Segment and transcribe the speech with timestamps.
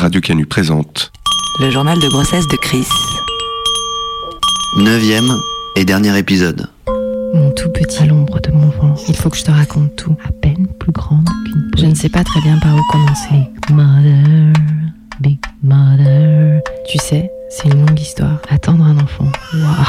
[0.00, 1.12] Radio Canu présente
[1.60, 2.86] Le journal de grossesse de Chris.
[4.78, 5.30] Neuvième
[5.76, 6.70] et dernier épisode.
[7.34, 8.94] Mon tout petit, à l'ombre de mon vent.
[9.08, 10.16] Il faut que je te raconte tout.
[10.26, 11.70] À peine plus grande qu'une.
[11.76, 13.50] Je ne sais pas très bien par où commencer.
[13.70, 14.54] Mother,
[15.20, 16.62] big mother.
[16.88, 18.38] Tu sais, c'est une longue histoire.
[18.48, 19.30] Attendre un enfant.
[19.52, 19.86] Waouh,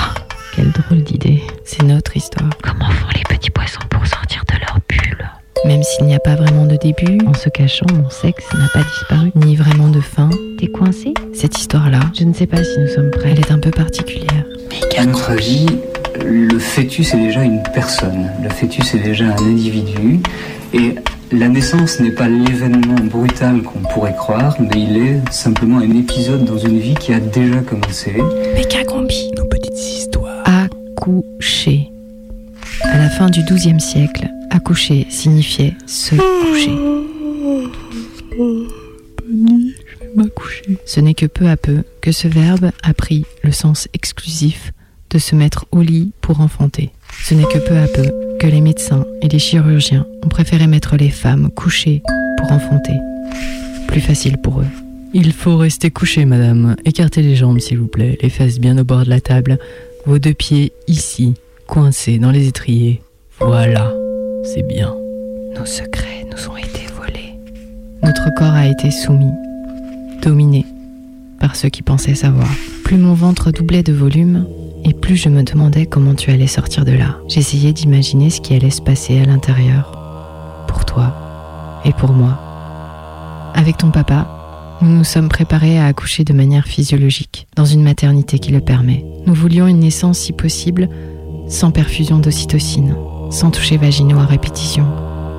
[0.53, 1.41] quelle drôle d'idée.
[1.63, 2.49] C'est notre histoire.
[2.61, 4.00] Comment font les petits poissons pour
[5.65, 8.83] Même s'il n'y a pas vraiment de début, en se cachant, mon sexe n'a pas
[8.83, 10.29] disparu, ni vraiment de fin.
[10.59, 11.13] T'es coincé?
[11.33, 13.31] Cette histoire-là, je ne sais pas si nous sommes prêts.
[13.31, 14.43] Elle est un peu particulière.
[14.97, 15.67] À notre avis,
[16.25, 18.31] le fœtus est déjà une personne.
[18.41, 20.19] Le fœtus est déjà un individu.
[20.73, 20.95] Et
[21.31, 26.43] la naissance n'est pas l'événement brutal qu'on pourrait croire, mais il est simplement un épisode
[26.43, 28.15] dans une vie qui a déjà commencé.
[28.55, 29.31] Mécagombi.
[29.37, 30.43] Nos petites histoires.
[30.45, 31.90] Accoucher.
[32.91, 36.71] À la fin du XIIe siècle, accoucher signifiait se coucher.
[40.85, 44.73] Ce n'est que peu à peu que ce verbe a pris le sens exclusif
[45.09, 46.91] de se mettre au lit pour enfanter.
[47.23, 50.97] Ce n'est que peu à peu que les médecins et les chirurgiens ont préféré mettre
[50.97, 52.03] les femmes couchées
[52.37, 52.97] pour enfanter.
[53.87, 54.67] Plus facile pour eux.
[55.13, 56.75] Il faut rester couché, madame.
[56.85, 59.59] Écartez les jambes, s'il vous plaît, les fesses bien au bord de la table,
[60.05, 61.35] vos deux pieds ici,
[61.71, 63.01] coincés dans les étriers.
[63.39, 63.93] Voilà,
[64.43, 64.93] c'est bien.
[65.57, 67.39] Nos secrets nous ont été volés.
[68.03, 69.31] Notre corps a été soumis,
[70.21, 70.65] dominé
[71.39, 72.49] par ceux qui pensaient savoir.
[72.83, 74.45] Plus mon ventre doublait de volume,
[74.83, 77.19] et plus je me demandais comment tu allais sortir de là.
[77.29, 80.65] J'essayais d'imaginer ce qui allait se passer à l'intérieur.
[80.67, 81.15] Pour toi
[81.85, 82.37] et pour moi.
[83.55, 84.27] Avec ton papa,
[84.81, 89.05] nous nous sommes préparés à accoucher de manière physiologique, dans une maternité qui le permet.
[89.25, 90.89] Nous voulions une naissance si possible,
[91.51, 92.95] sans perfusion d'ocytocine,
[93.29, 94.85] sans toucher vaginaux à répétition,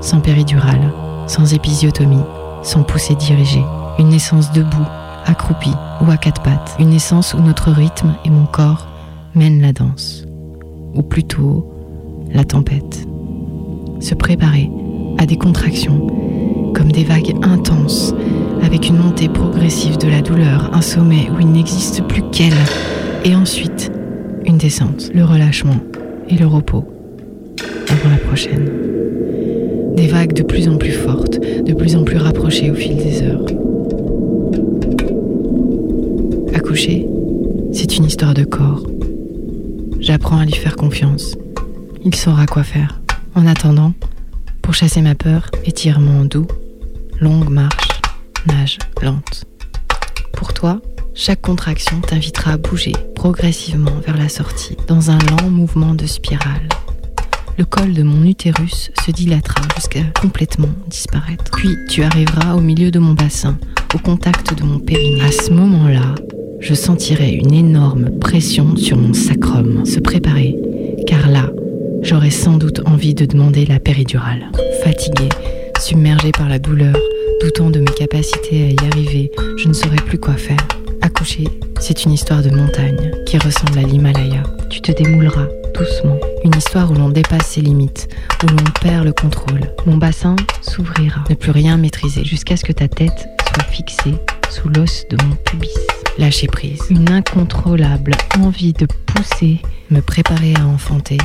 [0.00, 0.92] sans péridurale,
[1.26, 2.22] sans épisiotomie,
[2.62, 3.64] sans poussée dirigée.
[3.98, 4.86] Une naissance debout,
[5.24, 6.76] accroupie ou à quatre pattes.
[6.78, 8.88] Une naissance où notre rythme et mon corps
[9.34, 10.26] mènent la danse.
[10.94, 11.72] Ou plutôt,
[12.32, 13.06] la tempête.
[14.00, 14.70] Se préparer
[15.18, 16.06] à des contractions,
[16.74, 18.14] comme des vagues intenses,
[18.62, 22.52] avec une montée progressive de la douleur, un sommet où il n'existe plus qu'elle,
[23.24, 23.90] et ensuite
[24.44, 25.76] une descente, le relâchement
[26.28, 26.84] et le repos
[27.88, 28.70] avant la prochaine.
[29.96, 33.22] Des vagues de plus en plus fortes, de plus en plus rapprochées au fil des
[33.22, 33.44] heures.
[36.54, 37.06] Accoucher,
[37.72, 38.86] c'est une histoire de corps.
[40.00, 41.36] J'apprends à lui faire confiance.
[42.04, 43.00] Il saura quoi faire.
[43.34, 43.92] En attendant,
[44.62, 46.46] pour chasser ma peur, étirement doux,
[47.20, 47.88] longue marche,
[48.46, 49.44] nage lente.
[50.32, 50.80] Pour toi,
[51.14, 56.68] chaque contraction t'invitera à bouger progressivement vers la sortie, dans un lent mouvement de spirale.
[57.58, 61.50] Le col de mon utérus se dilatera jusqu'à complètement disparaître.
[61.52, 63.58] Puis tu arriveras au milieu de mon bassin,
[63.94, 65.20] au contact de mon périnée.
[65.22, 66.14] À ce moment-là,
[66.60, 70.56] je sentirai une énorme pression sur mon sacrum se préparer,
[71.06, 71.50] car là,
[72.00, 74.50] j'aurai sans doute envie de demander la péridurale.
[74.82, 75.28] Fatiguée,
[75.78, 76.96] submergée par la douleur,
[77.42, 80.56] doutant de mes capacités à y arriver, je ne saurais plus quoi faire.
[81.02, 81.48] Accoucher,
[81.80, 84.42] c'est une histoire de montagne qui ressemble à l'Himalaya.
[84.70, 86.16] Tu te démouleras doucement.
[86.44, 88.08] Une histoire où l'on dépasse ses limites,
[88.42, 89.60] où l'on perd le contrôle.
[89.86, 94.14] Mon bassin s'ouvrira, ne plus rien maîtriser, jusqu'à ce que ta tête soit fixée
[94.48, 95.74] sous l'os de mon pubis.
[96.18, 96.82] Lâcher prise.
[96.90, 99.60] Une incontrôlable envie de pousser,
[99.90, 101.18] me préparer à enfanter,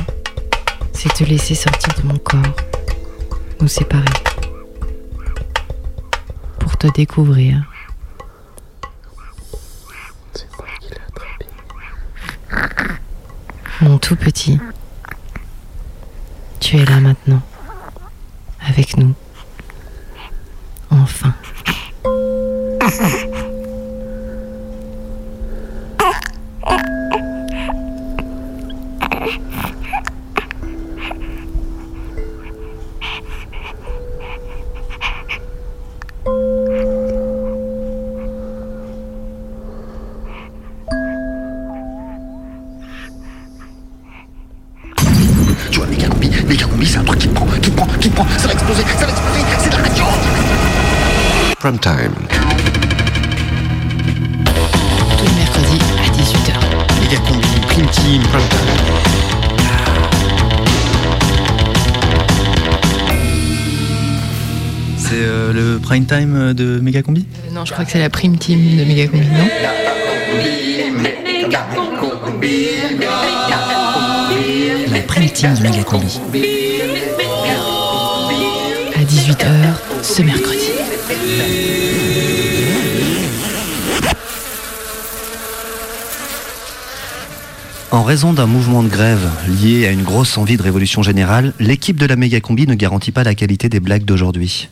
[0.92, 2.56] c'est te laisser sortir de mon corps,
[3.60, 4.04] nous séparer,
[6.58, 7.67] pour te découvrir.
[13.80, 14.58] Mon tout petit,
[16.60, 17.42] tu es là maintenant,
[18.66, 19.14] avec nous,
[20.90, 21.34] enfin.
[67.68, 69.46] je crois que c'est la prime team de Mega Combi, non
[74.90, 76.18] La prime team de Megacombi.
[78.96, 79.46] À 18h
[80.02, 80.70] ce mercredi.
[87.90, 91.98] En raison d'un mouvement de grève lié à une grosse envie de révolution générale, l'équipe
[91.98, 94.70] de la Mégacombi ne garantit pas la qualité des blagues d'aujourd'hui.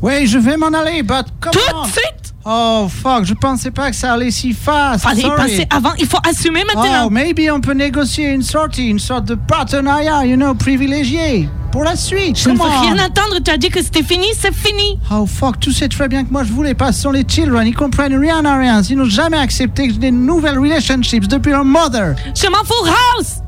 [0.00, 2.34] Oui, je vais m'en aller, but come Tout de suite?
[2.44, 5.02] Oh fuck, je pensais pas que ça allait si fast.
[5.04, 5.36] Fallait Sorry.
[5.36, 7.06] penser avant, il faut assumer maintenant.
[7.06, 11.48] Oh, maybe on peut négocier une sortie, une sorte de partenariat, you know, privilégié.
[11.72, 14.54] Pour la suite, Je ne veux rien entendre, tu as dit que c'était fini, c'est
[14.54, 14.98] fini.
[15.12, 17.66] Oh fuck, tu sais très bien que moi je voulais pas, ce sont les children,
[17.66, 21.52] ils comprennent rien à rien, ils n'ont jamais accepté que j'ai des nouvelles relationships depuis
[21.52, 22.14] leur mother.
[22.34, 23.42] Je m'en fous, House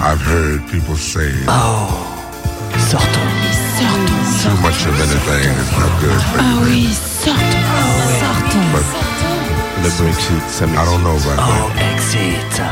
[0.00, 1.32] I've heard people say
[2.78, 3.19] Sortons.
[4.42, 6.66] Too much of anything is not good for Ah you.
[6.66, 7.66] oui, sortons,
[8.20, 8.84] sortons But
[9.82, 11.94] Le Brexit, ça I don't know about Oh, that.
[11.94, 12.62] exit.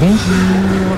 [0.00, 0.96] Bonjour.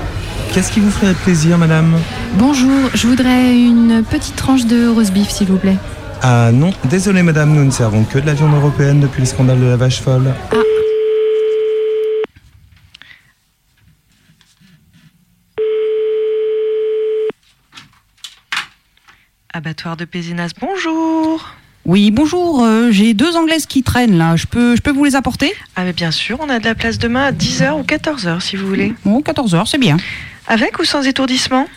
[0.52, 1.94] Qu'est-ce qui vous ferait plaisir, madame
[2.38, 5.76] Bonjour, je voudrais une petite tranche de roast beef, s'il vous plaît.
[6.22, 9.60] Ah non, désolé, madame, nous ne servons que de la viande européenne depuis le scandale
[9.60, 10.32] de la vache folle.
[19.64, 21.54] Abattoir de Pézinas, bonjour
[21.86, 25.14] Oui, bonjour, euh, j'ai deux anglaises qui traînent là, je peux, je peux vous les
[25.14, 25.52] apporter?
[25.76, 28.56] Ah mais bien sûr, on a de la place demain à 10h ou 14h si
[28.56, 28.92] vous voulez.
[29.04, 29.98] Bon, 14h, c'est bien.
[30.48, 31.68] Avec ou sans étourdissement?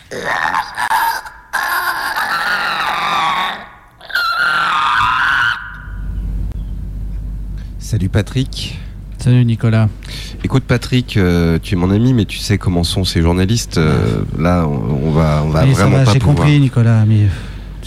[7.78, 8.78] Salut Patrick.
[9.18, 9.88] Salut Nicolas.
[10.44, 13.78] Écoute Patrick, euh, tu es mon ami, mais tu sais comment sont ces journalistes.
[13.78, 17.26] euh, là, on, on va, on va ça vraiment va, pas j'ai compris Nicolas, mais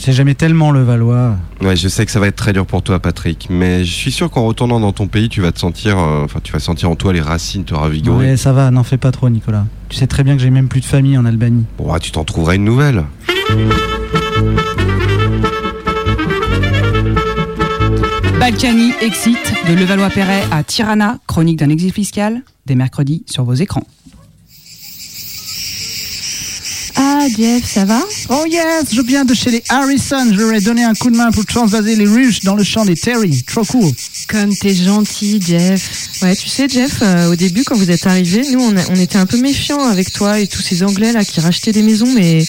[0.02, 1.36] sais jamais tellement le Valois.
[1.62, 4.12] Ouais, je sais que ça va être très dur pour toi, Patrick, mais je suis
[4.12, 6.90] sûr qu'en retournant dans ton pays, tu vas te sentir, euh, enfin, tu vas sentir
[6.90, 8.32] en toi les racines te ravigorer.
[8.32, 9.66] Ouais, ça va, n'en fais pas trop Nicolas.
[9.90, 11.66] Tu sais très bien que j'ai même plus de famille en Albanie.
[11.78, 13.04] Bon, ah, tu t'en trouveras une nouvelle.
[18.40, 23.84] Balkany Exit de Levallois-Perret à Tirana, chronique d'un exil fiscal, dès mercredi sur vos écrans.
[27.02, 28.02] Ah, Jeff, ça va?
[28.30, 30.34] Oh yes, je viens de chez les Harrison.
[30.34, 32.84] Je leur ai donné un coup de main pour transvaser les ruches dans le champ
[32.84, 33.42] des Terry.
[33.44, 33.92] Trop cool.
[34.28, 35.82] Comme t'es gentil, Jeff.
[36.22, 38.96] Ouais, tu sais, Jeff, euh, au début, quand vous êtes arrivé, nous, on, a- on
[38.96, 42.12] était un peu méfiants avec toi et tous ces Anglais là qui rachetaient des maisons,
[42.14, 42.46] mais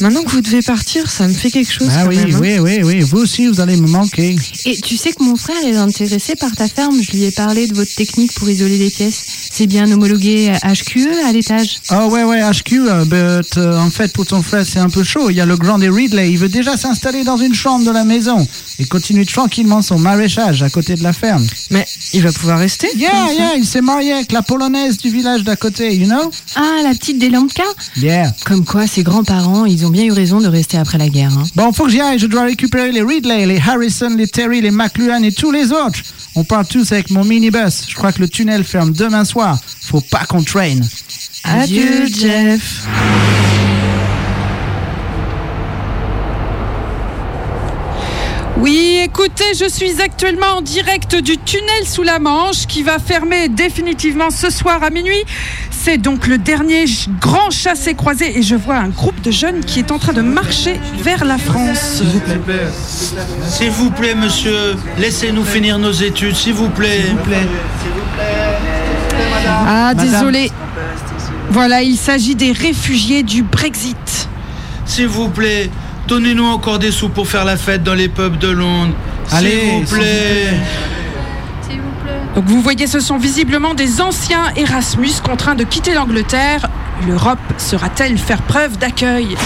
[0.00, 1.88] maintenant que vous devez partir, ça me fait quelque chose.
[1.90, 2.38] Ah quand oui, même, hein.
[2.40, 3.00] oui, oui, oui.
[3.00, 4.36] Vous aussi, vous allez me manquer.
[4.64, 7.00] Et tu sais que mon frère est intéressé par ta ferme.
[7.02, 9.24] Je lui ai parlé de votre technique pour isoler les pièces.
[9.52, 11.80] C'est bien homologué HQE à l'étage.
[11.90, 15.04] Oh ouais, ouais, HQ, euh, but, euh, en fait, pour ton frère, c'est un peu
[15.04, 15.30] chaud.
[15.30, 16.30] Il y a le grand des Ridley.
[16.30, 18.46] Il veut déjà s'installer dans une chambre de la maison
[18.78, 21.46] et continuer tranquillement son maraîchage à côté de la ferme.
[21.70, 25.44] Mais il va pouvoir rester Yeah, yeah, il s'est marié avec la polonaise du village
[25.44, 26.30] d'à côté, you know?
[26.56, 27.64] Ah, la petite des Lampka
[27.96, 28.32] Yeah.
[28.44, 31.32] Comme quoi, ses grands-parents, ils ont bien eu raison de rester après la guerre.
[31.36, 31.44] hein.
[31.54, 32.18] Bon, faut que j'y aille.
[32.18, 35.98] Je dois récupérer les Ridley, les Harrison, les Terry, les McLuhan et tous les autres.
[36.34, 37.84] On part tous avec mon minibus.
[37.88, 39.58] Je crois que le tunnel ferme demain soir.
[39.82, 40.86] Faut pas qu'on traîne.
[41.44, 42.86] Adieu, Jeff.
[48.58, 53.48] Oui, écoutez, je suis actuellement en direct du tunnel sous la Manche qui va fermer
[53.48, 55.24] définitivement ce soir à minuit.
[55.70, 56.84] C'est donc le dernier
[57.20, 60.80] grand chassé-croisé et je vois un groupe de jeunes qui est en train de marcher
[61.02, 61.98] vers la France.
[61.98, 62.60] S'il vous plaît.
[63.48, 67.02] S'il vous plaît, monsieur, laissez-nous finir nos études, s'il vous plaît.
[67.02, 67.46] S'il vous plaît.
[69.66, 70.50] Ah, désolé.
[71.50, 74.28] Voilà, il s'agit des réfugiés du Brexit.
[74.86, 75.70] S'il vous plaît,
[76.06, 78.94] donnez-nous encore des sous pour faire la fête dans les pubs de Londres.
[79.30, 82.20] Allez, s'il vous s'il vous plaît.
[82.34, 86.68] Donc vous voyez, ce sont visiblement des anciens Erasmus contraints de quitter l'Angleterre.
[87.06, 89.36] L'Europe sera-t-elle faire preuve d'accueil?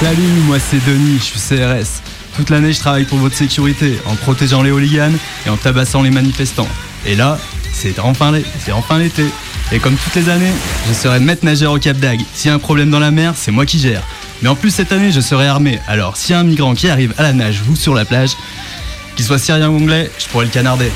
[0.00, 2.02] Salut, moi c'est Denis, je suis CRS.
[2.36, 6.10] Toute l'année je travaille pour votre sécurité, en protégeant les hooligans et en tabassant les
[6.10, 6.68] manifestants.
[7.06, 7.38] Et là,
[7.76, 9.26] c'est enfin l'été.
[9.70, 10.52] Et comme toutes les années,
[10.88, 12.22] je serai maître nageur au Cap d'Agde.
[12.32, 14.02] S'il y a un problème dans la mer, c'est moi qui gère.
[14.42, 15.78] Mais en plus cette année, je serai armé.
[15.86, 18.30] Alors s'il y a un migrant qui arrive à la nage ou sur la plage,
[19.14, 20.90] qu'il soit syrien ou anglais, je pourrais le canarder.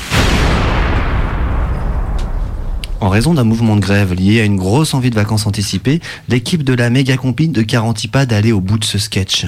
[2.99, 6.63] En raison d'un mouvement de grève lié à une grosse envie de vacances anticipées, l'équipe
[6.63, 9.45] de la méga compie ne garantit pas d'aller au bout de ce sketch.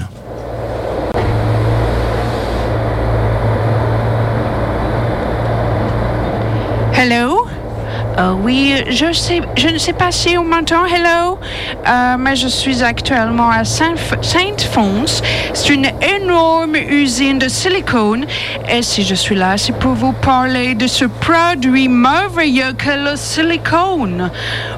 [8.32, 11.38] Oui, je, sais, je ne sais pas si on m'entend, hello,
[11.86, 15.22] Euh, mais je suis actuellement à Saint- Sainte-Fonce.
[15.52, 18.24] C'est une énorme usine de silicone.
[18.70, 23.16] Et si je suis là, c'est pour vous parler de ce produit merveilleux que le
[23.16, 24.30] silicone.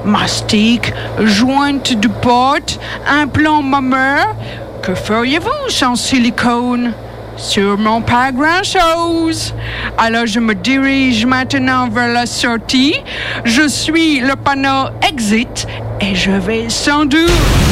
[0.03, 4.35] Mastic, jointe de porte, implant mammaire.
[4.81, 6.91] Que feriez-vous sans silicone?
[7.37, 9.53] Sûrement pas grand-chose.
[9.97, 12.95] Alors je me dirige maintenant vers la sortie.
[13.43, 15.67] Je suis le panneau exit
[16.01, 17.66] et je vais sans doute.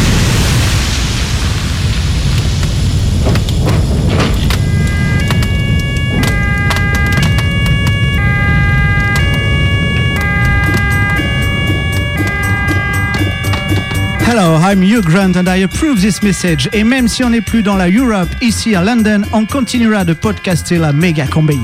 [14.27, 16.67] Hello, I'm Hugh Grant and I approve this message.
[16.74, 20.13] Et même si on n'est plus dans la Europe, ici à London, on continuera de
[20.13, 21.60] podcaster la méga combi.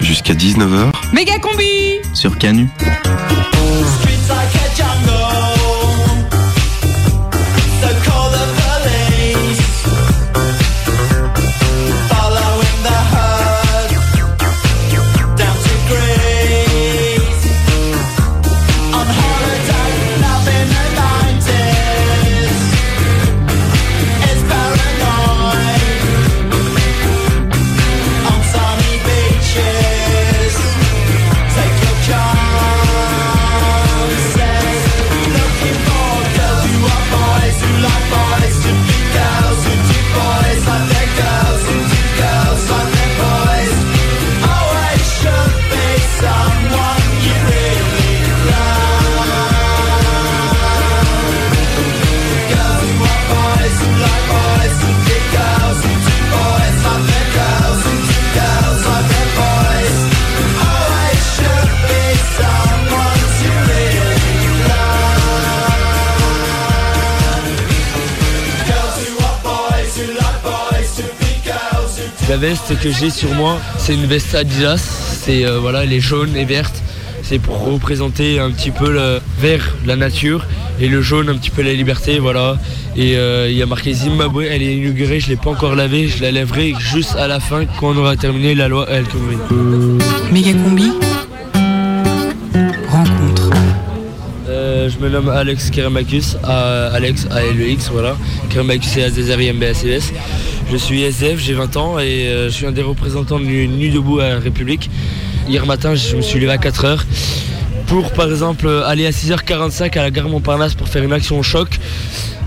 [0.00, 0.92] Jusqu'à 19h.
[1.12, 2.68] Méga combi Sur Canu.
[72.34, 74.78] La veste que j'ai sur moi, c'est une veste Adidas.
[75.24, 76.82] C'est euh, voilà, elle est jaune et verte.
[77.22, 80.44] C'est pour représenter un petit peu le vert, la nature,
[80.80, 82.58] et le jaune un petit peu la liberté, voilà.
[82.96, 86.08] Et euh, il y a marqué Zimbabwe, elle est inaugurée, je l'ai pas encore lavée,
[86.08, 89.36] je la lèverai juste à la fin quand on aura terminé la loi El Khomri.
[90.32, 90.90] Méga combi
[92.88, 93.50] Rencontre.
[94.48, 98.16] Euh, je me nomme Alex Keramacus, à Alex A-L-E-X, voilà.
[98.50, 100.12] Keramacus c'est Azazari MBACS.
[100.74, 103.92] Je suis SF, j'ai 20 ans et euh, je suis un des représentants du Nuit
[103.92, 104.90] debout à la République.
[105.48, 106.98] Hier matin, je me suis levé à 4h
[107.86, 111.44] pour par exemple aller à 6h45 à la gare Montparnasse pour faire une action au
[111.44, 111.78] choc.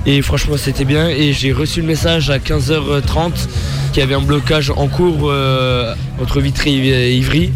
[0.05, 1.07] Et franchement, c'était bien.
[1.07, 3.31] Et j'ai reçu le message à 15h30
[3.93, 7.53] qu'il y avait un blocage en cours euh, entre Vitry et Ivry.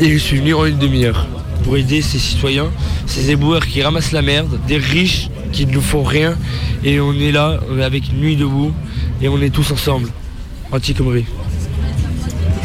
[0.00, 1.26] Et je suis venu en une demi-heure
[1.64, 2.70] pour aider ces citoyens,
[3.04, 6.34] ces éboueurs qui ramassent la merde, des riches qui ne nous font rien.
[6.82, 8.72] Et on est là avec Nuit debout
[9.22, 10.08] et on est tous ensemble.
[10.70, 11.26] Anti-Comrie.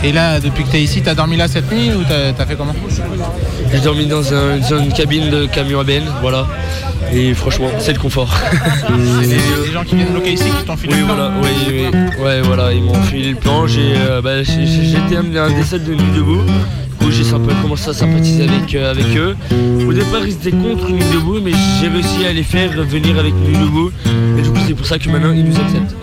[0.03, 2.55] Et là, depuis que t'es ici, t'as dormi là cette nuit ou t'as t'as fait
[2.55, 2.75] comment?
[3.71, 6.47] J'ai dormi dans, un- dans une cabine de camion à benne, voilà.
[7.11, 8.29] Et franchement, c'est le confort.
[9.21, 11.31] C'est des, des gens qui viennent bloquer ici qui t'ont filé Oui, le plan voilà,
[11.41, 11.49] oui,
[11.93, 12.23] oui.
[12.23, 13.65] Ouais, voilà, ils m'ont filé le plan.
[13.65, 16.41] J'ai, euh, bah, j'étais un, des seuls de Nuit debout.
[16.43, 19.35] Du coup, j'ai un peu commencé à sympathiser avec, euh, avec eux.
[19.87, 23.33] Au départ, ils étaient contre Nuit debout, mais j'ai réussi à les faire venir avec
[23.33, 23.91] Nuit debout.
[24.37, 25.95] Et du coup, c'est pour ça que maintenant, ils nous acceptent.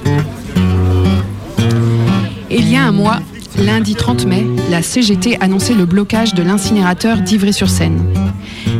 [2.56, 3.18] Il y a un mois,
[3.58, 8.00] lundi 30 mai, la CGT annonçait le blocage de l'incinérateur d'Ivry-sur-Seine.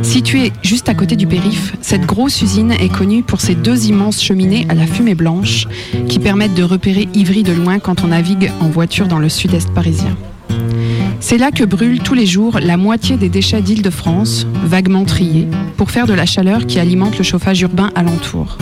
[0.01, 4.23] Située juste à côté du périph', cette grosse usine est connue pour ses deux immenses
[4.23, 5.67] cheminées à la fumée blanche
[6.07, 9.73] qui permettent de repérer Ivry de loin quand on navigue en voiture dans le sud-est
[9.73, 10.15] parisien.
[11.19, 15.91] C'est là que brûle tous les jours la moitié des déchets d'Île-de-France, vaguement triés, pour
[15.91, 18.57] faire de la chaleur qui alimente le chauffage urbain alentour.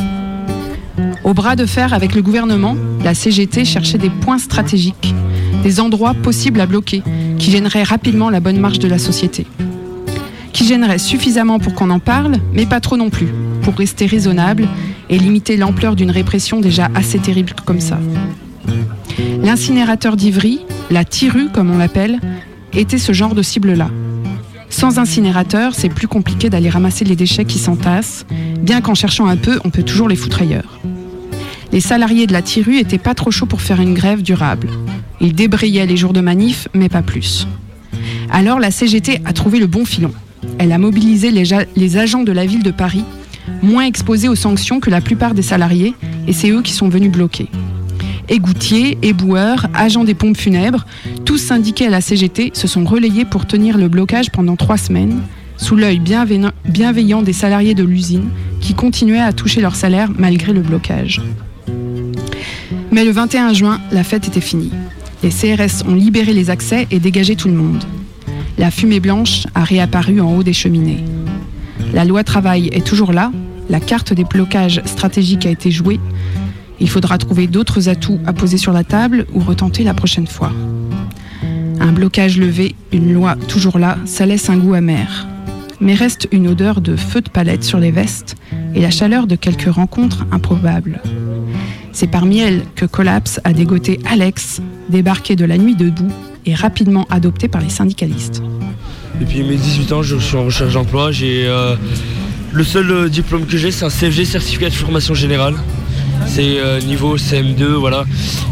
[1.24, 5.16] Au bras de fer avec le gouvernement, la CGT cherchait des points stratégiques,
[5.64, 7.02] des endroits possibles à bloquer,
[7.40, 9.48] qui gêneraient rapidement la bonne marche de la société.
[10.52, 13.30] Qui gêneraient suffisamment pour qu'on en parle, mais pas trop non plus,
[13.62, 14.68] pour rester raisonnable
[15.10, 18.00] et limiter l'ampleur d'une répression déjà assez terrible comme ça.
[19.42, 20.60] L'incinérateur d'Ivry,
[20.92, 22.20] la TIRU comme on l'appelle,
[22.74, 23.90] était ce genre de cible-là.
[24.70, 28.26] Sans incinérateur, c'est plus compliqué d'aller ramasser les déchets qui s'entassent,
[28.60, 30.73] bien qu'en cherchant un peu, on peut toujours les foutre ailleurs.
[31.74, 34.70] Les salariés de la TIRU étaient pas trop chauds pour faire une grève durable.
[35.20, 37.48] Ils débrayaient les jours de manif, mais pas plus.
[38.30, 40.12] Alors la CGT a trouvé le bon filon.
[40.60, 43.04] Elle a mobilisé les, les agents de la ville de Paris,
[43.64, 45.96] moins exposés aux sanctions que la plupart des salariés,
[46.28, 47.50] et c'est eux qui sont venus bloquer.
[48.30, 50.86] Égoutiers, éboueurs, agents des pompes funèbres,
[51.26, 55.24] tous syndiqués à la CGT se sont relayés pour tenir le blocage pendant trois semaines,
[55.58, 58.30] sous l'œil bienveillant des salariés de l'usine
[58.62, 61.20] qui continuaient à toucher leur salaire malgré le blocage.
[62.94, 64.72] Mais le 21 juin, la fête était finie.
[65.24, 67.84] Les CRS ont libéré les accès et dégagé tout le monde.
[68.60, 71.04] La fumée blanche a réapparu en haut des cheminées.
[71.92, 73.32] La loi travail est toujours là,
[73.68, 76.00] la carte des blocages stratégiques a été jouée.
[76.80, 80.52] Il faudra trouver d'autres atouts à poser sur la table ou retenter la prochaine fois.
[81.80, 85.28] Un blocage levé, une loi toujours là, ça laisse un goût amer.
[85.82, 88.36] Mais reste une odeur de feu de palette sur les vestes
[88.76, 91.02] et la chaleur de quelques rencontres improbables.
[91.94, 96.12] C'est parmi elles que Collapse a dégoté Alex, débarqué de la nuit debout
[96.46, 98.42] et rapidement adopté par les syndicalistes.
[99.20, 101.12] Depuis mes 18 ans, je suis en recherche d'emploi.
[101.12, 101.76] J'ai euh,
[102.52, 105.54] le seul euh, diplôme que j'ai, c'est un CFG certificat de formation générale.
[106.26, 108.06] C'est euh, niveau CM2, voilà.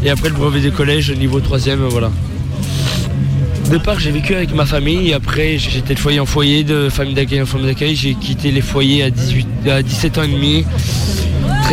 [0.03, 2.11] Et après le brevet des collèges, niveau 3e, voilà.
[3.65, 5.13] Au départ, j'ai vécu avec ma famille.
[5.13, 7.95] Après, j'étais de foyer en foyer, de famille d'accueil en famille d'accueil.
[7.95, 10.65] J'ai quitté les foyers à, 18, à 17 ans et demi.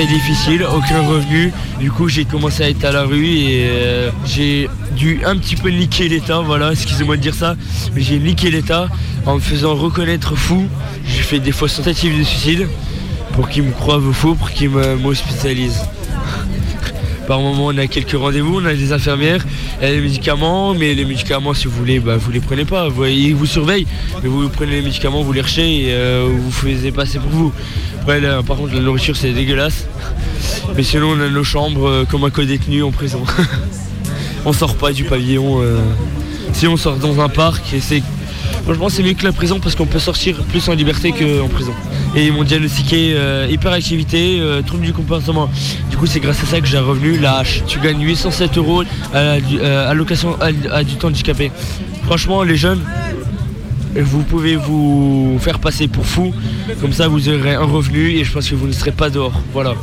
[0.07, 1.53] Difficile, aucun revenu.
[1.81, 5.57] Du coup, j'ai commencé à être à la rue et euh, j'ai dû un petit
[5.57, 6.39] peu niquer l'État.
[6.39, 7.57] Voilà, excusez-moi de dire ça.
[7.95, 8.89] Mais j'ai niqué l'État
[9.27, 10.69] en me faisant reconnaître fou.
[11.05, 12.69] J'ai fait des fausses tentatives de suicide
[13.33, 15.83] pour qu'ils me croient faux, pour qu'ils m'hospitalisent.
[17.27, 19.45] Par moment, on a quelques rendez-vous, on a des infirmières,
[19.81, 22.65] il y a des médicaments, mais les médicaments, si vous voulez, bah, vous les prenez
[22.65, 22.89] pas.
[22.89, 23.87] Vous ils vous surveillent,
[24.23, 27.53] mais vous prenez les médicaments, vous les rechez et euh, vous faisiez passer pour vous.
[28.17, 29.87] Là, par contre, la nourriture, c'est dégueulasse.
[30.75, 33.23] Mais sinon, on a nos chambres euh, comme un co-détenu en prison.
[34.47, 35.63] on sort pas du pavillon.
[35.63, 35.79] euh.
[36.55, 38.03] Si on sort dans un parc, et c'est
[38.65, 41.73] Franchement, c'est mieux que la prison parce qu'on peut sortir plus en liberté qu'en prison.
[42.15, 45.49] Et ils m'ont diagnostiqué euh, hyperactivité, euh, trouble du comportement.
[45.91, 47.63] Du coup, c'est grâce à ça que j'ai un revenu, hache.
[47.67, 48.83] Tu gagnes 807 euros
[49.15, 49.39] à
[49.89, 51.51] allocation à du temps handicapé.
[52.05, 52.81] Franchement, les jeunes,
[53.97, 56.33] vous pouvez vous faire passer pour fou.
[56.81, 59.33] Comme ça, vous aurez un revenu et je pense que vous ne serez pas dehors.
[59.53, 59.75] Voilà.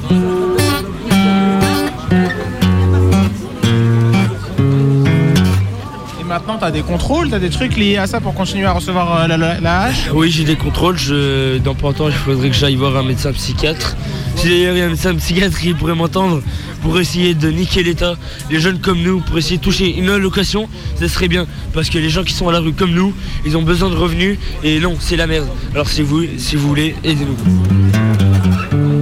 [6.19, 9.21] Et maintenant, t'as des contrôles, t'as des trucs liés à ça pour continuer à recevoir
[9.23, 10.09] euh, la, la- la hache?
[10.13, 10.97] Oui, j'ai des contrôles.
[10.97, 13.95] Je, dans pas longtemps, il faudrait que j'aille voir un médecin psychiatre.
[14.35, 16.41] Si d'ailleurs il y a un médecin psychiatre qui pourrait m'entendre
[16.81, 18.15] pour essayer de niquer l'État,
[18.49, 21.47] les jeunes comme nous, pour essayer de toucher une allocation, ça serait bien.
[21.73, 23.13] Parce que les gens qui sont à la rue comme nous,
[23.45, 25.47] ils ont besoin de revenus et non, c'est la merde.
[25.73, 28.94] Alors si vous, si vous voulez, aidez-nous.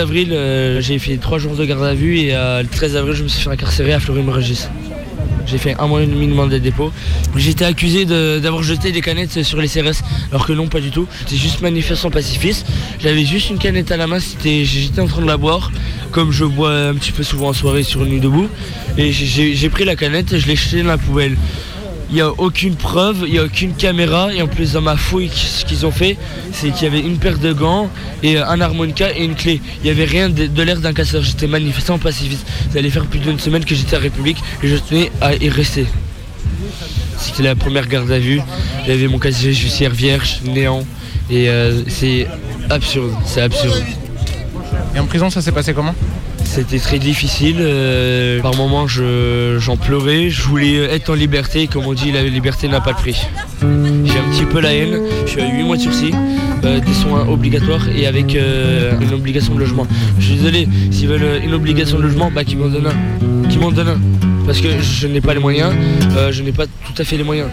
[0.00, 3.14] Avril, euh, j'ai fait 3 jours de garde à vue et euh, le 13 avril,
[3.14, 4.66] je me suis fait incarcérer à Fleury-Mérogis.
[5.46, 6.92] J'ai fait un mois et demi de mandat de dépôt.
[7.36, 11.06] Été accusé d'avoir jeté des canettes sur les CRS, alors que non, pas du tout.
[11.20, 12.66] C'était juste manifestant pacifiste.
[13.00, 15.72] J'avais juste une canette à la main, j'étais en train de la boire,
[16.12, 18.48] comme je bois un petit peu souvent en soirée sur une nuit debout.
[18.96, 21.36] Et j'ai pris la canette et je l'ai jetée dans la poubelle.
[22.10, 24.34] Il n'y a aucune preuve, il n'y a aucune caméra.
[24.34, 26.16] Et en plus, dans ma fouille, ce qu'ils ont fait,
[26.52, 27.88] c'est qu'il y avait une paire de gants
[28.24, 29.60] et un harmonica et une clé.
[29.78, 31.22] Il n'y avait rien de, l'air d'un casseur.
[31.22, 32.44] J'étais manifestant pacifiste.
[32.72, 35.48] Ça allait faire plus d'une semaine que j'étais à République et je tenais à y
[35.48, 35.86] rester.
[37.16, 38.40] C'était la première garde à vue.
[38.86, 40.84] J'avais mon casier judiciaire vierge, néant.
[41.30, 42.26] Et euh, c'est
[42.70, 43.84] absurde, c'est absurde.
[44.96, 45.94] Et en prison, ça s'est passé comment?
[46.52, 47.56] C'était très difficile.
[47.60, 50.30] euh, par moments, je- j'en pleurais.
[50.30, 51.68] Je voulais être en liberté.
[51.68, 53.16] Comme on dit, la liberté n'a pas de prix.
[53.62, 54.98] J'ai un petit peu la haine.
[55.26, 56.12] Je suis à 8 mois de sursis,
[56.64, 59.86] euh, des soins obligatoires et avec euh, une obligation de logement.
[60.18, 63.48] Je suis désolé, s'ils veulent une obligation de logement, bah qu'ils m'en donnent un.
[63.48, 64.00] Qu'ils m'en donnent un.
[64.44, 65.72] Parce que je n'ai pas les moyens.
[66.32, 67.48] je n'ai pas tout à fait les moyens.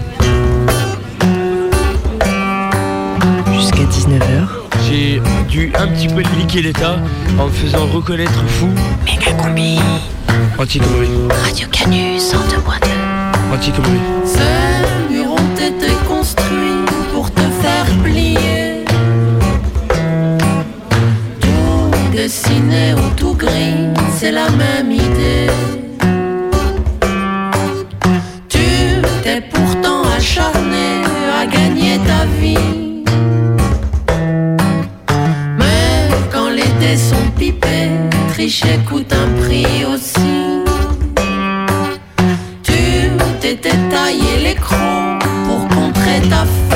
[3.54, 4.67] Jusqu'à 19h.
[4.90, 6.98] J'ai dû un petit peu niquer l'État
[7.38, 8.70] en me faisant reconnaître fou.
[9.06, 9.80] Méga combi.
[10.58, 11.10] Anti-connerie.
[11.44, 12.88] Radio Canu 102.2.
[13.54, 14.00] Anti-connerie.
[14.24, 18.86] Ces murs ont été construits pour te faire plier.
[21.42, 25.52] Tout dessiné ou tout gris, c'est la même idée.
[28.48, 31.04] Tu t'es pourtant acharné
[31.42, 32.87] à gagner ta vie.
[36.96, 37.90] Sont pipés,
[38.30, 40.64] tricher coûte un prix aussi.
[42.64, 43.10] Tu
[43.42, 46.67] t'étais taillé crocs pour contrer ta faim.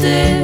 [0.00, 0.39] te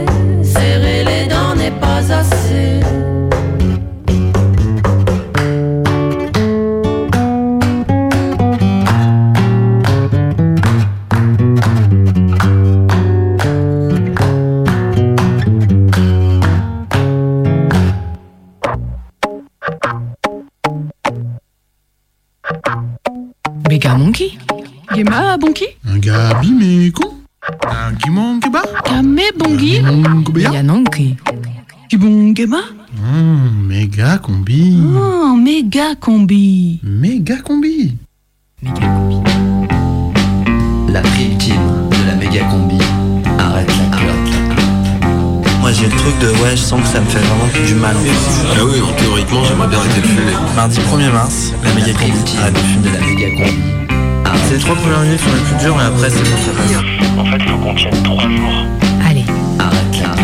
[55.66, 56.76] et après c'est bon, ça passe.
[57.18, 58.66] En fait, il faut qu'on tienne trois jours.
[59.04, 59.24] Allez.
[59.58, 60.20] Arrête clope.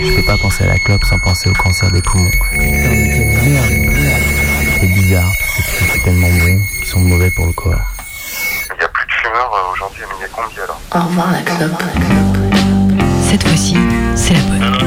[0.00, 2.30] Je peux pas penser à la clope sans penser au cancer des poumons.
[4.80, 7.72] C'est bizarre, tous ces trucs tellement bons qui sont mauvais pour le corps.
[7.72, 10.80] Il n'y a plus de fumeurs euh, aujourd'hui à Miniacombi alors.
[10.94, 11.82] Au revoir la clope.
[13.22, 13.76] Cette fois-ci,
[14.14, 14.83] c'est la bonne.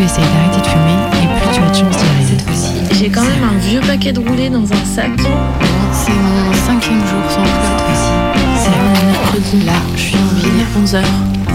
[0.00, 2.36] Tu essayes d'arrêter de fumer, et plus tu as de chance d'y arriver.
[2.38, 5.10] Cette fois-ci, J'ai quand même un vieux paquet de roulés dans un sac.
[5.92, 7.66] c'est mon cinquième jour sans clope.
[7.68, 8.10] Cette fois-ci,
[8.64, 9.10] c'est bonne.
[9.10, 10.50] Mercredi, Là, je suis en ville.
[10.82, 11.02] 11h.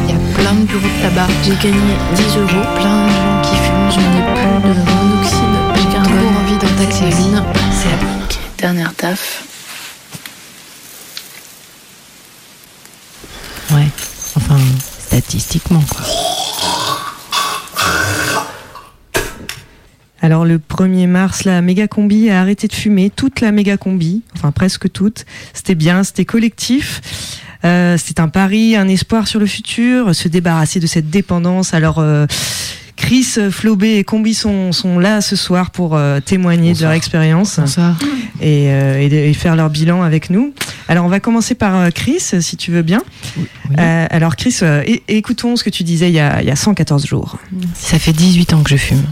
[0.03, 1.27] Il y a plein de bureaux de tabac.
[1.43, 2.65] J'ai gagné 10 euros.
[2.75, 3.89] Plein de gens qui fument.
[3.89, 7.43] Je n'ai plus de monoxyde de J'ai toujours envie d'en taxer une.
[7.71, 7.97] C'est la
[8.57, 9.43] dernière taf.
[13.71, 13.87] Ouais.
[14.35, 14.57] Enfin,
[15.07, 16.05] statistiquement, quoi.
[20.25, 24.23] Alors le 1er mars, la méga combi a arrêté de fumer, toute la méga combi,
[24.35, 25.23] enfin presque toute.
[25.53, 26.99] C'était bien, c'était collectif.
[27.63, 31.75] Euh, c'était un pari, un espoir sur le futur, se débarrasser de cette dépendance.
[31.75, 32.25] Alors euh,
[32.95, 37.59] Chris, Flobé et Combi sont, sont là ce soir pour euh, témoigner de leur expérience
[38.41, 40.55] et, euh, et faire leur bilan avec nous.
[40.87, 43.01] Alors on va commencer par euh, Chris, si tu veux bien.
[43.77, 46.55] Euh, alors Chris, euh, écoutons ce que tu disais il y a, il y a
[46.55, 47.37] 114 jours.
[47.73, 49.03] Ça fait 18 ans que je fume.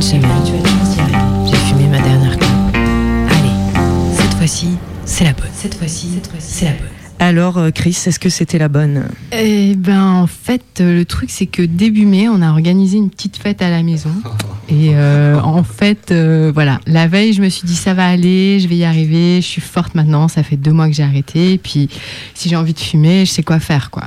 [0.00, 2.50] J'ai fumé ma dernière clope.
[2.74, 4.68] Allez, cette fois-ci,
[5.06, 5.48] c'est la bonne.
[5.54, 6.88] Cette fois-ci, c'est la bonne.
[7.18, 9.08] Alors euh, Chris, est-ce que c'était la bonne?
[9.32, 13.08] Eh ben, en fait, euh, le truc, c'est que début mai, on a organisé une
[13.08, 14.10] petite fête à la maison.
[14.68, 18.60] Et euh, en fait, euh, voilà, la veille, je me suis dit, ça va aller,
[18.60, 21.54] je vais y arriver, je suis forte maintenant, ça fait deux mois que j'ai arrêté.
[21.54, 21.88] Et puis,
[22.34, 24.04] si j'ai envie de fumer, je sais quoi faire, quoi.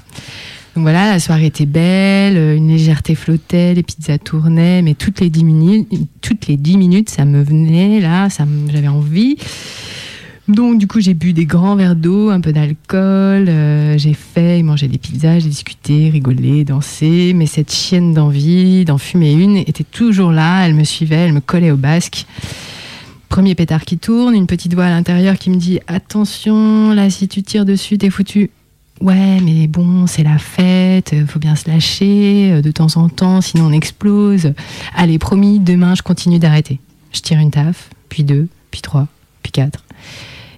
[0.80, 5.20] Donc voilà, la soirée était belle, euh, une légèreté flottait, les pizzas tournaient, mais toutes
[5.20, 5.90] les dix minutes,
[6.22, 9.36] toutes les minutes, ça me venait, là, ça j'avais envie.
[10.48, 14.64] Donc du coup j'ai bu des grands verres d'eau, un peu d'alcool, euh, j'ai fait
[14.64, 19.84] manger des pizzas, j'ai discuté, rigolé, dansé, mais cette chienne d'envie d'en fumer une était
[19.84, 22.26] toujours là, elle me suivait, elle me collait au basque.
[23.28, 27.28] Premier pétard qui tourne, une petite voix à l'intérieur qui me dit attention, là si
[27.28, 28.50] tu tires dessus t'es foutu.
[29.02, 33.08] Ouais, mais bon, c'est la fête, euh, faut bien se lâcher euh, de temps en
[33.08, 34.54] temps, sinon on explose.
[34.94, 36.80] Allez, promis, demain je continue d'arrêter.
[37.14, 39.08] Je tire une taf, puis deux, puis trois,
[39.42, 39.86] puis quatre.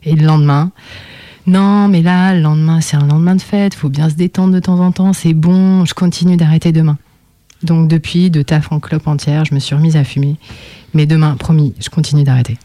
[0.04, 0.72] Et le lendemain,
[1.46, 4.60] non, mais là, le lendemain, c'est un lendemain de fête, faut bien se détendre de
[4.60, 6.98] temps en temps, c'est bon, je continue d'arrêter demain.
[7.62, 10.38] Donc depuis, de taf en clope entière, je me suis remise à fumer.
[10.96, 12.58] Mais demain, promis, je continue d'arrêter.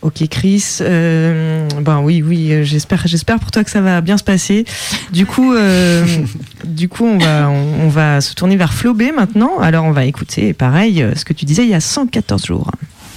[0.00, 4.16] Ok Chris, euh, ben oui oui, euh, j'espère j'espère pour toi que ça va bien
[4.16, 4.64] se passer.
[5.12, 6.04] Du coup euh,
[6.64, 9.58] du coup on va on, on va se tourner vers Flobé maintenant.
[9.58, 12.70] Alors on va écouter pareil ce que tu disais il y a 114 jours.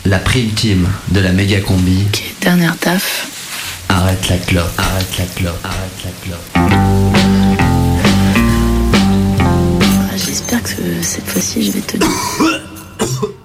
[0.06, 2.04] La prime team de la méga combi.
[2.42, 3.28] Dernière taf.
[3.88, 4.72] Arrête la clope.
[4.80, 5.64] Arrête la clope.
[5.64, 6.50] Arrête la clope.
[9.76, 10.70] Ah, J'espère que
[11.02, 12.08] cette fois-ci je vais tenir.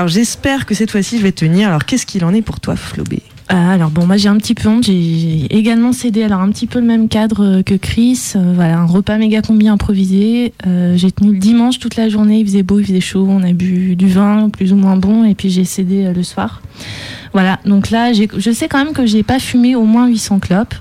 [0.00, 1.68] Alors j'espère que cette fois-ci je vais tenir.
[1.68, 4.54] Alors qu'est-ce qu'il en est pour toi Flobé Ah, alors bon, moi j'ai un petit
[4.54, 8.18] peu honte, j'ai également cédé alors un petit peu le même cadre euh, que Chris,
[8.34, 10.54] Euh, voilà, un repas méga combi improvisé.
[10.66, 13.42] Euh, j'ai tenu le dimanche toute la journée, il faisait beau, il faisait chaud, on
[13.42, 15.26] a bu du vin plus ou moins bon.
[15.26, 16.62] Et puis j'ai cédé euh, le soir.
[17.34, 20.76] Voilà, donc là je sais quand même que j'ai pas fumé au moins 800 clopes.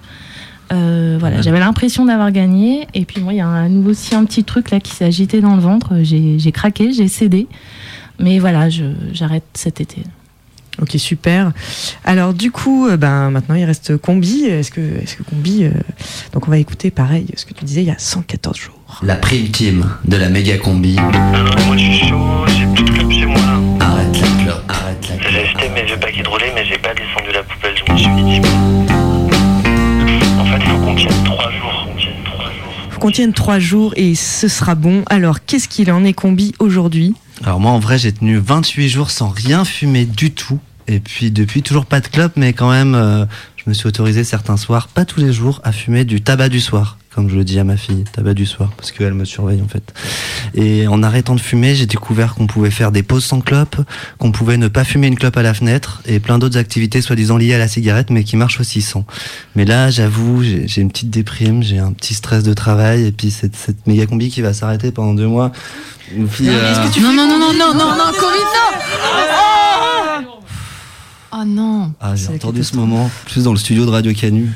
[0.72, 2.88] Euh, voilà, j'avais l'impression d'avoir gagné.
[2.94, 5.04] Et puis moi il y a un nouveau aussi un petit truc là qui s'est
[5.04, 7.48] agité dans le ventre, j'ai j'ai craqué, j'ai cédé.
[8.20, 10.04] Mais voilà, je- j'arrête cet été.
[10.82, 11.52] Ok super.
[12.06, 14.46] Alors du coup euh, ben maintenant il reste Combi.
[14.46, 15.72] Est-ce que est-ce que Combi euh,
[16.32, 18.76] donc on va écouter pareil ce que tu disais il y a 114 jours.
[19.04, 20.96] La prime team de la méga combi.
[20.96, 21.12] Non,
[21.68, 23.42] moi je suis chaud, j'ai plus de clope chez moi.
[23.82, 24.64] Arrête la clope.
[24.70, 25.32] Arrête la clope.
[25.34, 27.98] J'ai acheté mes vieux paquets de roulés, mais j'ai pas descendu la poubelle, je m'en
[27.98, 28.48] suis dit.
[30.40, 31.88] En fait, faut qu'on tienne trois jours.
[31.92, 32.74] On tienne trois jours.
[32.90, 35.04] Faut qu'on tienne trois jours et ce sera bon.
[35.10, 37.16] Alors qu'est-ce qu'il en est Combi aujourd'hui?
[37.44, 40.60] Alors moi en vrai j'ai tenu 28 jours sans rien fumer du tout.
[40.88, 43.26] Et puis depuis toujours pas de clope mais quand même euh,
[43.56, 46.60] je me suis autorisé certains soirs, pas tous les jours, à fumer du tabac du
[46.60, 46.98] soir.
[47.20, 49.68] Comme je le dis à ma fille, tabac du soir, parce qu'elle me surveille en
[49.68, 49.94] fait.
[50.54, 53.76] Et en arrêtant de fumer, j'ai découvert qu'on pouvait faire des pauses sans clope,
[54.20, 57.36] qu'on pouvait ne pas fumer une clope à la fenêtre, et plein d'autres activités soi-disant
[57.36, 59.04] liées à la cigarette, mais qui marchent aussi sans.
[59.58, 63.32] Mais là, j'avoue, j'ai une petite déprime, j'ai un petit stress de travail, et puis
[63.32, 65.52] cette, cette méga combi qui va s'arrêter pendant deux mois.
[66.16, 68.48] Une fille, euh, Non, non, non, non, non, non, non, Covid,
[70.24, 70.40] non
[71.34, 74.52] Oh non Ah, j'ai entendu ce moment, plus dans le studio de Radio Canu.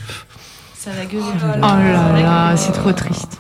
[0.84, 1.24] Ça va gueuler.
[1.24, 3.39] Oh là là, c'est trop triste.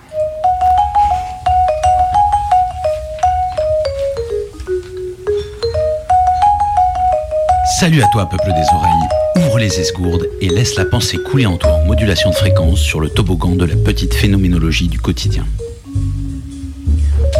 [7.81, 9.45] Salut à toi, peuple des oreilles.
[9.45, 13.01] Ouvre les esgourdes et laisse la pensée couler en toi en modulation de fréquence sur
[13.01, 15.45] le toboggan de la petite phénoménologie du quotidien.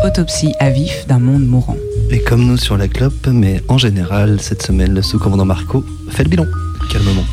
[0.03, 1.77] Autopsie à vif d'un monde mourant.
[2.09, 6.23] Et comme nous sur la clope, mais en général, cette semaine, le sous-commandant Marco fait
[6.23, 6.45] le bilan.
[6.91, 7.23] Calmement.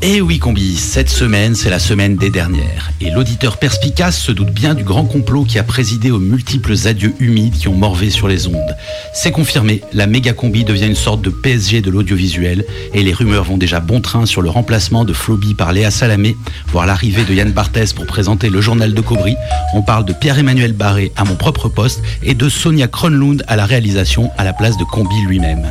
[0.00, 2.92] Eh oui, Combi, cette semaine, c'est la semaine des dernières.
[3.00, 7.14] Et l'auditeur perspicace se doute bien du grand complot qui a présidé aux multiples adieux
[7.18, 8.76] humides qui ont morvé sur les ondes.
[9.12, 13.42] C'est confirmé, la méga combi devient une sorte de PSG de l'audiovisuel et les rumeurs
[13.42, 16.36] vont déjà bon train sur le remplacement de Floby par Léa Salamé,
[16.68, 19.34] voire l'arrivée de Yann Barthès pour présenter le journal de Cobry.
[19.74, 23.66] On parle de Pierre-Emmanuel Barré à mon propre poste et de Sonia Kronlund à la
[23.66, 25.66] réalisation à la place de Combi lui-même.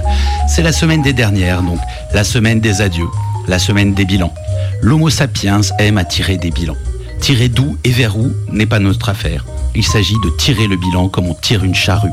[0.49, 1.79] C'est la semaine des dernières, donc
[2.13, 3.07] la semaine des adieux
[3.47, 4.33] la semaine des bilans.
[4.81, 6.77] L'Homo sapiens aime à tirer des bilans.
[7.19, 9.45] Tirer d'où et vers où n'est pas notre affaire.
[9.75, 12.12] Il s'agit de tirer le bilan comme on tire une charrue,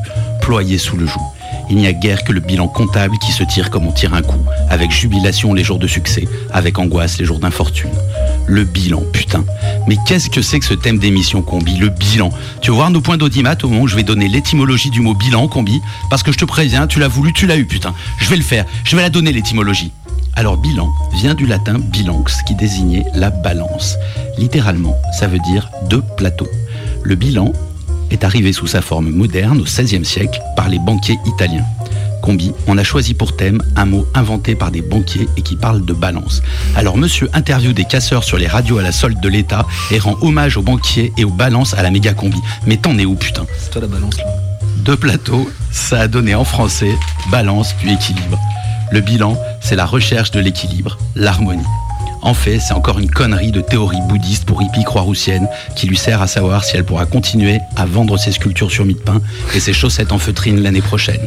[0.78, 1.22] sous le joug.
[1.70, 4.20] Il n'y a guère que le bilan comptable qui se tire comme on tire un
[4.20, 7.90] coup, avec jubilation les jours de succès, avec angoisse les jours d'infortune.
[8.46, 9.42] Le bilan, putain.
[9.88, 12.30] Mais qu'est-ce que c'est que ce thème d'émission, Combi Le bilan?
[12.60, 15.14] Tu vas voir nos points d'audimat au moment où je vais donner l'étymologie du mot
[15.14, 15.80] bilan, Combi,
[16.10, 17.94] parce que je te préviens, tu l'as voulu, tu l'as eu, putain.
[18.18, 19.92] Je vais le faire, je vais la donner l'étymologie.
[20.36, 23.96] Alors bilan vient du latin bilanx qui désignait la balance.
[24.36, 26.48] Littéralement, ça veut dire deux plateaux.
[27.02, 27.52] Le bilan
[28.10, 31.64] est arrivé sous sa forme moderne au XVIe siècle par les banquiers italiens.
[32.22, 35.84] Combi, on a choisi pour thème un mot inventé par des banquiers et qui parle
[35.84, 36.42] de balance.
[36.74, 40.16] Alors monsieur interview des casseurs sur les radios à la solde de l'État et rend
[40.22, 42.38] hommage aux banquiers et aux balances à la méga combi.
[42.66, 44.24] Mais t'en es où putain C'est toi la balance là.
[44.78, 46.96] deux plateaux, ça a donné en français
[47.30, 48.38] balance puis équilibre.
[48.90, 51.62] Le bilan, c'est la recherche de l'équilibre, l'harmonie.
[52.24, 56.22] En fait, c'est encore une connerie de théorie bouddhiste pour hippie croix-roussienne qui lui sert
[56.22, 59.20] à savoir si elle pourra continuer à vendre ses sculptures sur mie de pain
[59.54, 61.20] et ses chaussettes en feutrine l'année prochaine.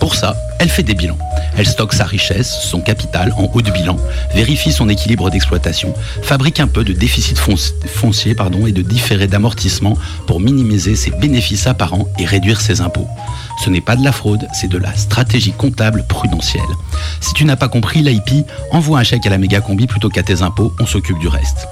[0.00, 1.18] Pour ça, elle fait des bilans.
[1.56, 3.96] Elle stocke sa richesse, son capital en haut de bilan,
[4.34, 5.92] vérifie son équilibre d'exploitation,
[6.22, 9.96] fabrique un peu de déficit fonc- foncier et de différé d'amortissement
[10.26, 13.08] pour minimiser ses bénéfices apparents et réduire ses impôts.
[13.64, 16.62] Ce n'est pas de la fraude, c'est de la stratégie comptable prudentielle.
[17.20, 20.22] Si tu n'as pas compris, l'IP, envoie un chèque à la méga combi plutôt qu'à
[20.22, 21.68] tes impôts, on s'occupe du reste.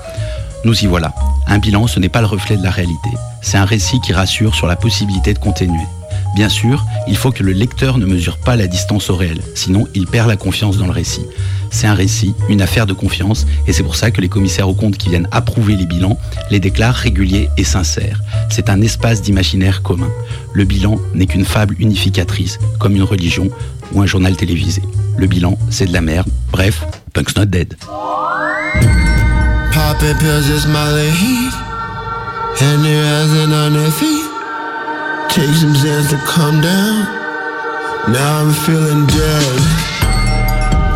[0.65, 1.15] Nous y voilà.
[1.47, 3.11] Un bilan, ce n'est pas le reflet de la réalité.
[3.43, 5.85] C'est un récit qui rassure sur la possibilité de continuer.
[6.35, 9.89] Bien sûr, il faut que le lecteur ne mesure pas la distance au réel, sinon
[9.95, 11.25] il perd la confiance dans le récit.
[11.71, 14.75] C'est un récit, une affaire de confiance, et c'est pour ça que les commissaires aux
[14.75, 16.19] comptes qui viennent approuver les bilans
[16.51, 18.23] les déclarent réguliers et sincères.
[18.51, 20.11] C'est un espace d'imaginaire commun.
[20.53, 23.51] Le bilan n'est qu'une fable unificatrice, comme une religion
[23.93, 24.83] ou un journal télévisé.
[25.17, 26.29] Le bilan, c'est de la merde.
[26.53, 27.77] Bref, Punk's not dead.
[30.21, 30.89] Pills is my.
[32.61, 34.28] And on feet.
[35.31, 37.05] Take some Zans to calm down.
[38.11, 39.61] Now I'm feeling dead.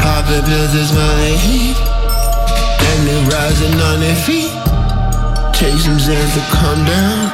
[0.01, 1.77] Popping pills is my heat.
[1.77, 4.51] And they're rising on their feet.
[5.53, 7.29] Take some Zans to calm down.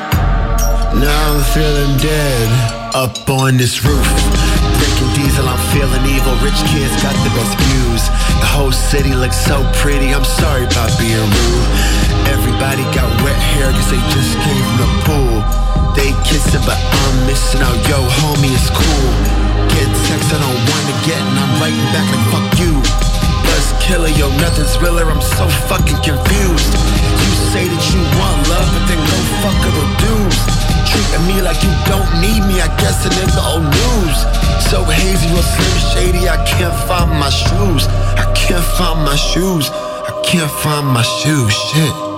[1.01, 2.95] Now I'm feeling dead.
[2.95, 4.09] Up on this roof.
[4.83, 6.35] Drinking diesel, I'm feeling evil.
[6.43, 8.03] Rich kids got the best views.
[8.43, 10.13] The whole city looks so pretty.
[10.13, 11.69] I'm sorry about being rude.
[12.27, 15.58] Everybody got wet hair cause they just came from the pool.
[15.97, 17.77] They kissing, but I'm missing out.
[17.89, 19.11] Yo, homie, it's cool.
[19.73, 22.73] Get text I don't wanna get, and I'm writing back like fuck you.
[23.45, 25.07] Buzz killer, yo, nothing's realer.
[25.07, 26.73] I'm so fucking confused.
[27.23, 30.41] You say that you want love, but then no fuck other dudes.
[30.89, 34.19] Treating me like you don't need me, I guess it is old news.
[34.69, 37.87] So hazy, real slim shady, I can't find my shoes.
[38.17, 39.71] I can't find my shoes.
[39.71, 41.53] I can't find my shoes.
[41.53, 42.18] Shit.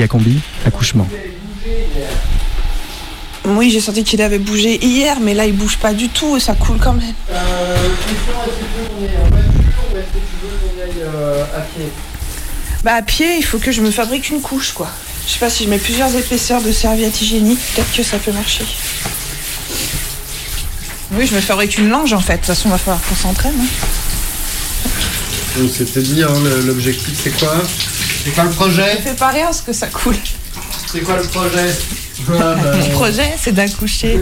[0.00, 0.06] Oui.
[0.06, 1.06] Méga combi, accouchement.
[3.44, 6.40] Oui, j'ai senti qu'il avait bougé hier, mais là il bouge pas du tout et
[6.40, 7.12] ça coule quand même.
[7.30, 7.76] Euh,
[11.02, 11.84] euh, à pied?
[12.82, 14.88] Bah à pied, il faut que je me fabrique une couche quoi.
[15.26, 18.32] Je sais pas si je mets plusieurs épaisseurs de serviettes hygiéniques, peut-être que ça peut
[18.32, 18.64] marcher.
[21.12, 22.34] Oui, je me fabrique une lange en fait.
[22.34, 23.54] De toute façon, il va falloir qu'on s'entraîne.
[23.60, 23.66] hein.
[25.96, 26.32] Dit, hein,
[26.64, 27.54] l'objectif c'est quoi?
[28.22, 30.16] C'est quoi le projet Ça fait pas rien parce que ça coule.
[30.86, 31.70] C'est quoi le projet
[32.28, 34.20] Ah, bah, Le projet, c'est d'accoucher.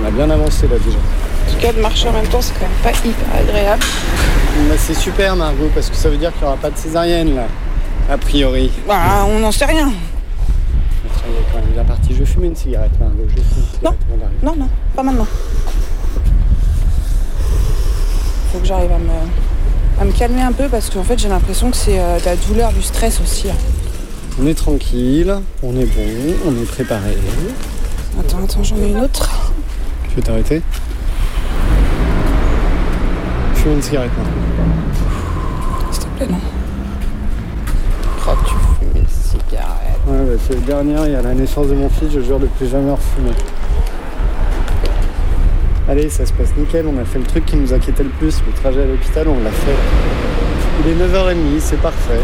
[0.00, 0.98] On a bien avancé là déjà.
[0.98, 3.84] En tout cas, de marcher en même temps, c'est quand même pas hyper agréable.
[4.68, 7.36] Bah, c'est super Margot parce que ça veut dire qu'il n'y aura pas de césarienne
[7.36, 7.46] là,
[8.10, 8.72] a priori.
[8.88, 9.92] Bah, on n'en sait rien.
[11.14, 13.44] Tiens, il y a quand même la partie je fume une cigarette Margot, je fume
[13.44, 14.38] une cigarette avant d'arriver.
[14.42, 15.28] Non, non, pas maintenant.
[18.52, 21.70] Faut que j'arrive à me, à me calmer un peu parce qu'en fait, j'ai l'impression
[21.70, 23.50] que c'est euh, de la douleur, du stress aussi.
[23.50, 23.54] hein.
[24.40, 27.16] On est tranquille, on est bon, on est préparé.
[28.18, 29.28] Attends, attends, j'en ai une autre.
[30.08, 30.62] Tu veux t'arrêter?
[33.56, 34.30] Fume une cigarette Margot.
[35.90, 36.38] S'il te plaît, non.
[38.16, 39.98] Je crois que tu fumes une cigarette?
[40.06, 42.38] Ouais, bah, c'est le dernier, il y a la naissance de mon fils, je jure
[42.38, 43.32] de plus jamais refumer.
[45.88, 48.42] Allez, ça se passe nickel, on a fait le truc qui nous inquiétait le plus,
[48.46, 49.74] le trajet à l'hôpital, on l'a fait.
[50.84, 52.20] Il est 9h30, c'est parfait.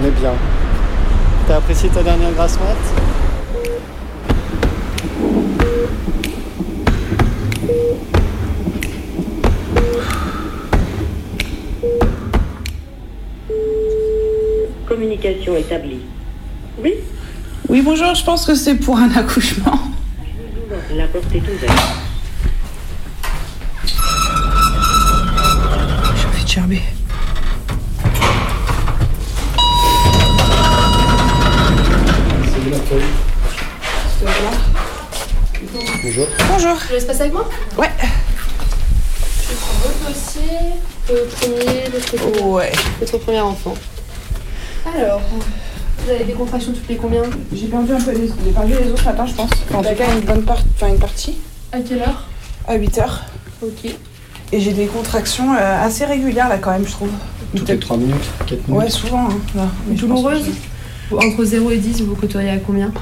[0.00, 0.32] On est bien.
[1.46, 2.76] T'as apprécié ta dernière grasse mat?
[14.88, 16.00] Communication établie.
[16.82, 16.94] Oui,
[17.68, 19.78] Oui, bonjour, je pense que c'est pour un accouchement.
[20.94, 22.05] la porte est ouverte.
[36.88, 37.90] Je laisse passer avec moi Ouais.
[37.98, 40.58] Je suis sur votre dossier,
[41.08, 42.72] le premier, votre premier, Ouais.
[43.00, 43.74] votre premier enfant.
[44.94, 45.20] Alors,
[46.04, 47.22] vous avez des contractions toutes les combien
[47.52, 49.50] J'ai perdu un peu les, j'ai perdu les ce matin, je pense.
[49.68, 51.36] Enfin, en tout cas, une bonne part, enfin une partie.
[51.72, 52.24] À quelle heure
[52.68, 53.22] À 8 heures.
[53.62, 53.90] Ok.
[54.52, 57.10] Et j'ai des contractions euh, assez régulières là quand même, je trouve.
[57.56, 58.14] Toutes les 3 minutes,
[58.46, 59.28] 4 minutes Ouais, souvent.
[59.28, 59.66] hein, là.
[59.88, 60.46] Mais je Douloureuse
[61.12, 62.92] Entre 0 et 10, vous vous côtoyez à combien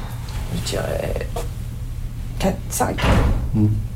[0.57, 1.27] Je dirais
[2.39, 2.97] 4, 5.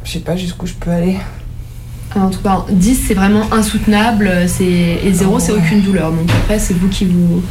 [0.05, 1.17] Je sais pas jusqu'où je peux aller.
[2.15, 4.65] Ah, En tout cas, 10 c'est vraiment insoutenable, c'est...
[4.65, 6.11] et 0 c'est aucune douleur.
[6.13, 7.43] Donc après, c'est vous qui vous.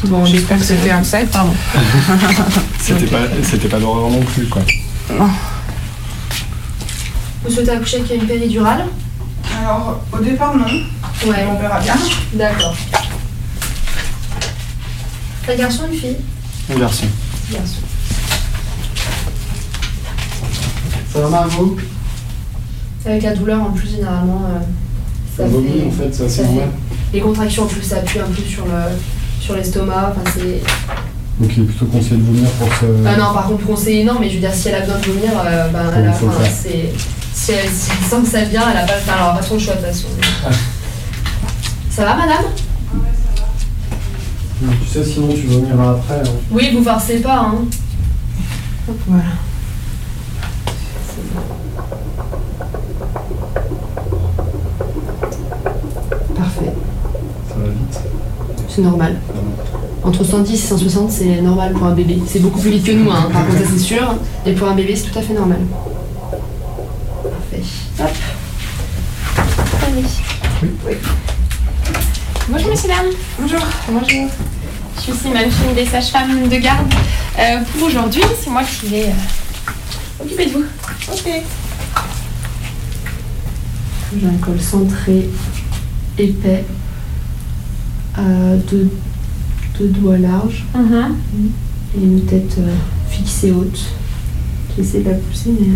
[0.00, 1.30] Qui vous J'espère que c'était un 7.
[1.30, 1.52] Pardon.
[2.80, 4.62] C'était pas, c'était pas l'horreur non plus, quoi.
[5.16, 5.28] Non.
[7.44, 8.86] Vous souhaitez accoucher avec une péridurale?
[9.60, 10.66] Alors, au départ, non.
[10.66, 11.46] Ouais.
[11.48, 11.94] On verra bien.
[12.34, 12.76] D'accord.
[15.48, 16.16] Un garçon, une fille?
[16.74, 17.06] Un garçon.
[17.52, 17.76] Garçon.
[21.12, 21.76] Ça va Margot
[23.04, 24.60] Avec la douleur, en plus, généralement, euh,
[25.36, 26.68] Ça vomit, en fait, c'est assez ça fait- normal.
[27.12, 28.72] Les contractions, en plus, ça appuie un peu sur le
[29.40, 30.12] sur l'estomac.
[30.12, 30.62] Enfin, c'est.
[31.40, 32.84] Donc il est plutôt conseillé de vomir pour se...
[33.06, 35.04] Ah non, par contre, conseiller, non, mais je veux dire, si elle a besoin de
[35.06, 36.92] vomir, euh, ben, elle a- le enfin, c'est.
[37.34, 39.42] Si elle, si elle sent que ça vient, elle a pas, enfin, elle aura pas
[39.42, 40.08] son choix de toute façon.
[41.90, 42.44] Ça va, madame?
[44.60, 46.20] Tu sais, sinon tu vomiras après.
[46.20, 46.32] hein.
[46.50, 47.64] Oui, vous forcez pas, hein.
[49.08, 49.24] Voilà.
[56.36, 56.72] Parfait.
[57.48, 58.00] Ça va vite.
[58.74, 59.20] C'est normal.
[60.02, 62.18] Entre 110 et 160, c'est normal pour un bébé.
[62.26, 63.28] C'est beaucoup plus vite que nous, hein.
[63.30, 64.14] par contre, ça c'est sûr.
[64.46, 65.58] Et pour un bébé, c'est tout à fait normal.
[67.22, 67.62] Parfait.
[68.00, 68.08] Hop.
[69.86, 70.04] Allez.
[70.62, 70.94] Oui.
[72.48, 73.12] Bonjour messieurs dames.
[73.38, 73.60] Bonjour.
[73.88, 74.30] Bonjour.
[74.96, 76.90] Je suis Simone, je suis une des sages-femmes de garde.
[77.38, 80.64] Euh, pour aujourd'hui, c'est moi qui vais euh, occuper de vous.
[81.12, 81.30] Ok.
[84.18, 85.28] J'ai un col centré,
[86.18, 86.64] épais,
[88.18, 88.90] euh, deux,
[89.78, 91.16] deux doigts larges Mhm.
[91.96, 92.74] et une tête euh,
[93.10, 93.80] fixée haute.
[94.76, 95.66] J'essaie de la pousser, mais.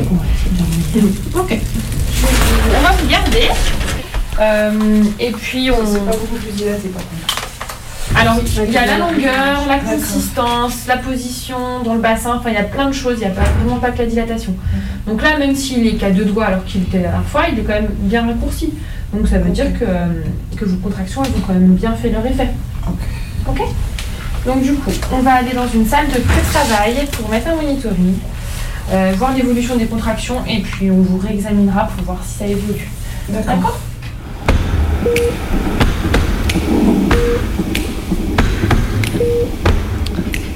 [0.00, 0.16] Ouais,
[0.52, 1.02] bien.
[1.34, 1.58] Ok.
[2.76, 3.48] On va vous garder.
[4.40, 5.84] Euh, et puis on.
[5.86, 7.34] C'est pas beaucoup plus dilaté par contre.
[8.16, 8.36] Alors,
[8.66, 12.58] il y a la longueur, la consistance, la position dans le bassin, enfin, il y
[12.58, 14.54] a plein de choses, il n'y a pas, vraiment pas que la dilatation.
[15.06, 17.58] Donc là, même s'il est qu'à deux doigts alors qu'il était la dernière fois, il
[17.58, 18.72] est quand même bien raccourci.
[19.12, 19.84] Donc ça veut dire que,
[20.56, 22.48] que vos contractions, elles ont quand même bien fait leur effet.
[23.48, 23.60] Ok
[24.46, 28.14] Donc du coup, on va aller dans une salle de pré-travail pour mettre un monitoring.
[28.92, 32.88] euh, voir l'évolution des contractions et puis on vous réexaminera pour voir si ça évolue.
[33.28, 33.78] D'accord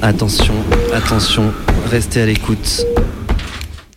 [0.01, 0.55] Attention,
[0.93, 1.53] attention,
[1.91, 2.85] restez à l'écoute.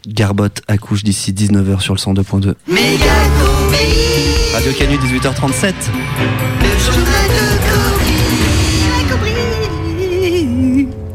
[0.08, 2.54] Garbotte accouche d'ici 19h sur le 102.2.
[4.56, 5.74] Radio Canu 18h37.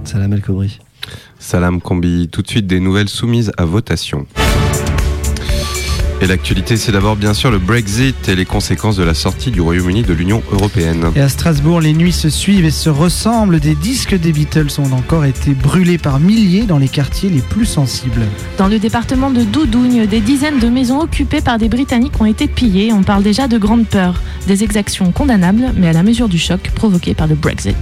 [0.04, 0.78] Salam El Kobri.
[1.38, 4.26] Salam Combi, tout de suite des nouvelles soumises à votation.
[6.22, 9.62] Et l'actualité, c'est d'abord bien sûr le Brexit et les conséquences de la sortie du
[9.62, 11.06] Royaume-Uni de l'Union européenne.
[11.16, 13.58] Et à Strasbourg, les nuits se suivent et se ressemblent.
[13.58, 17.64] Des disques des Beatles ont encore été brûlés par milliers dans les quartiers les plus
[17.64, 18.26] sensibles.
[18.58, 22.48] Dans le département de Doudougne, des dizaines de maisons occupées par des Britanniques ont été
[22.48, 22.92] pillées.
[22.92, 24.20] On parle déjà de grande peur.
[24.46, 27.76] Des exactions condamnables, mais à la mesure du choc provoqué par le Brexit.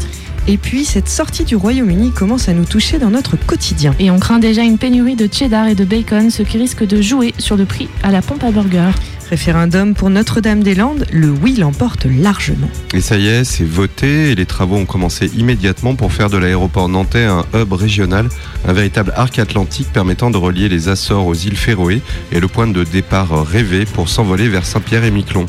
[0.51, 3.95] Et puis, cette sortie du Royaume-Uni commence à nous toucher dans notre quotidien.
[3.99, 7.03] Et on craint déjà une pénurie de cheddar et de bacon, ce qui risque de
[7.03, 8.91] jouer sur le prix à la pompe à burger.
[9.31, 12.69] Référendum pour Notre-Dame-des-Landes, le oui l'emporte largement.
[12.95, 16.39] Et ça y est, c'est voté et les travaux ont commencé immédiatement pour faire de
[16.39, 18.29] l'aéroport nantais un hub régional,
[18.67, 22.01] un véritable arc atlantique permettant de relier les Açores aux îles Féroé
[22.33, 25.45] et le point de départ rêvé pour s'envoler vers Saint-Pierre et Miquelon.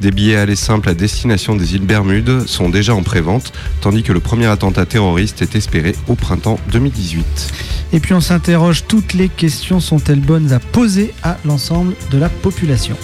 [0.00, 4.12] Des billets aller simples à destination des îles Bermudes sont déjà en prévente, tandis que
[4.12, 7.52] le premier attentat terroriste est espéré au printemps 2018.
[7.92, 12.28] Et puis on s'interroge, toutes les questions sont-elles bonnes à poser à l'ensemble de la
[12.28, 12.96] population?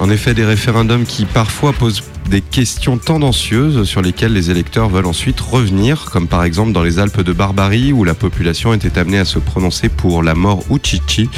[0.00, 5.06] En effet, des référendums qui parfois posent des questions tendancieuses sur lesquelles les électeurs veulent
[5.06, 9.18] ensuite revenir, comme par exemple dans les Alpes de Barbarie où la population était amenée
[9.18, 11.28] à se prononcer pour la mort ou Chichi.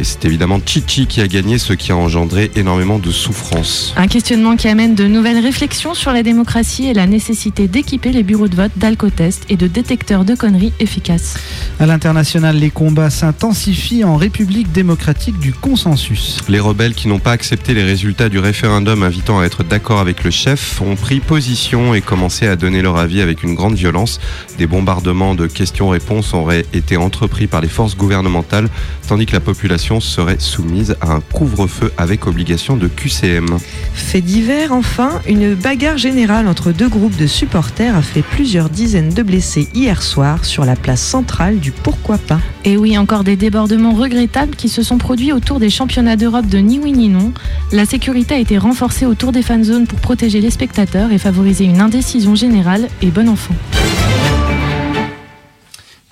[0.00, 3.92] Et c'est évidemment Chichi qui a gagné, ce qui a engendré énormément de souffrance.
[3.96, 8.22] Un questionnement qui amène de nouvelles réflexions sur la démocratie et la nécessité d'équiper les
[8.22, 11.36] bureaux de vote d'alcotests et de détecteurs de conneries efficaces.
[11.80, 16.38] À l'international, les combats s'intensifient en République démocratique du consensus.
[16.48, 20.24] Les rebelles qui n'ont pas accepté les résultats du référendum invitant à être d'accord avec
[20.24, 24.20] le chef ont pris position et commencé à donner leur avis avec une grande violence.
[24.58, 28.68] Des bombardements de questions-réponses auraient été entrepris par les forces gouvernementales,
[29.08, 33.58] tandis que la population serait soumise à un couvre-feu avec obligation de QCM.
[33.94, 39.14] Fait divers, enfin, une bagarre générale entre deux groupes de supporters a fait plusieurs dizaines
[39.14, 42.40] de blessés hier soir sur la place centrale du Pourquoi pas.
[42.64, 46.58] Et oui, encore des débordements regrettables qui se sont produits autour des championnats d'Europe de
[46.58, 47.32] ni oui ni non.
[47.72, 51.64] La sécurité a été renforcée autour des fan zones pour protéger les spectateurs et favoriser
[51.64, 53.54] une indécision générale et bon enfant.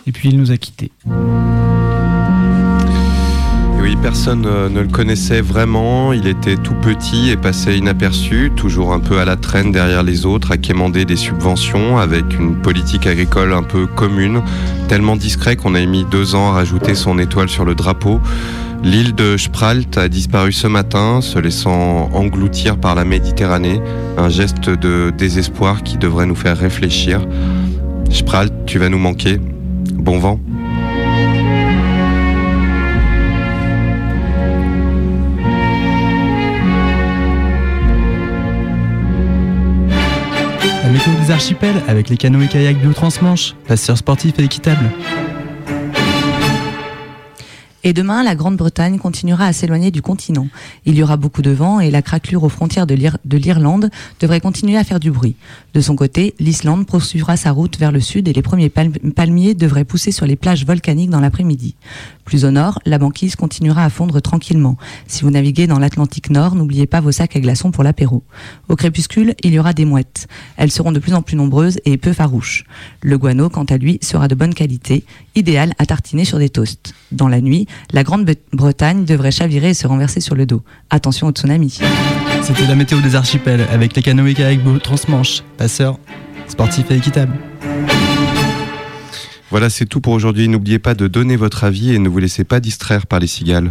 [0.06, 0.92] Et puis il nous a quittés.
[3.76, 6.12] Et oui, personne euh, ne le connaissait vraiment.
[6.12, 10.24] Il était tout petit et passait inaperçu, toujours un peu à la traîne derrière les
[10.24, 14.40] autres, à quémander des subventions avec une politique agricole un peu commune,
[14.86, 18.20] tellement discret qu'on a mis deux ans à rajouter son étoile sur le drapeau.
[18.82, 23.80] L'île de Spralt a disparu ce matin, se laissant engloutir par la Méditerranée,
[24.16, 27.26] un geste de désespoir qui devrait nous faire réfléchir.
[28.10, 29.38] Spralt, tu vas nous manquer.
[29.94, 30.40] Bon vent.
[40.84, 44.90] La météo des archipels avec les canoës et kayaks Transmanche, passeurs sportifs et équitables.
[47.88, 50.48] Et demain, la Grande-Bretagne continuera à s'éloigner du continent.
[50.86, 53.90] Il y aura beaucoup de vent et la craquelure aux frontières de l'Ir- de l'Irlande
[54.18, 55.36] devrait continuer à faire du bruit.
[55.72, 59.54] De son côté, l'Islande poursuivra sa route vers le sud et les premiers palm- palmiers
[59.54, 61.76] devraient pousser sur les plages volcaniques dans l'après-midi.
[62.24, 64.76] Plus au nord, la banquise continuera à fondre tranquillement.
[65.06, 68.24] Si vous naviguez dans l'Atlantique Nord, n'oubliez pas vos sacs à glaçons pour l'apéro.
[68.68, 70.26] Au crépuscule, il y aura des mouettes.
[70.56, 72.64] Elles seront de plus en plus nombreuses et peu farouches.
[73.00, 75.04] Le guano, quant à lui, sera de bonne qualité,
[75.36, 76.94] idéal à tartiner sur des toasts.
[77.12, 80.62] Dans la nuit, la Grande-Bretagne devrait chavirer et se renverser sur le dos.
[80.90, 81.78] Attention au tsunami.
[82.42, 85.98] C'était la météo des archipels avec les canoës Blue Transmanche, passeurs
[86.48, 87.36] sportifs et équitables.
[89.50, 90.48] Voilà, c'est tout pour aujourd'hui.
[90.48, 93.70] N'oubliez pas de donner votre avis et ne vous laissez pas distraire par les cigales.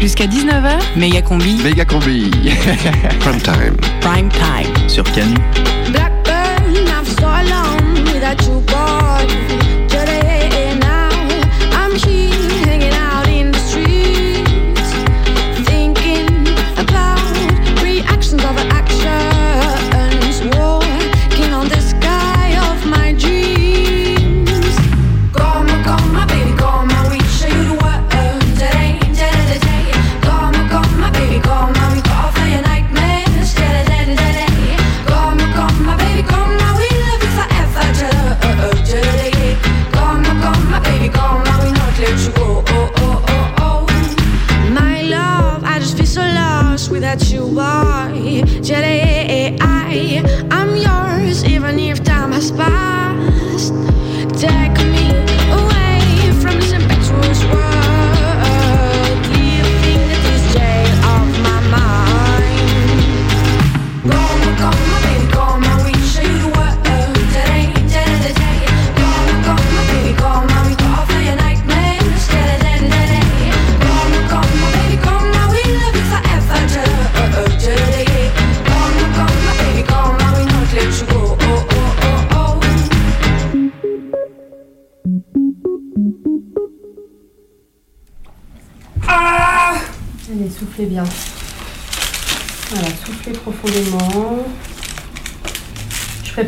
[0.00, 1.56] Jusqu'à 19h, Méga combi.
[1.62, 2.30] Méga combi.
[3.20, 3.76] Prime time.
[4.00, 4.88] Prime time.
[4.88, 5.36] Sur Canu.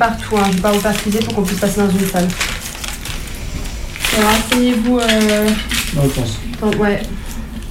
[0.03, 0.43] Je prépare tout, hein.
[0.47, 2.27] je ne vais pas vous faire friser pour qu'on puisse passer dans une salle.
[4.19, 4.99] Alors, asseyez-vous.
[4.99, 5.49] Euh...
[5.95, 6.39] Non, je pense.
[6.57, 7.03] attends, ouais.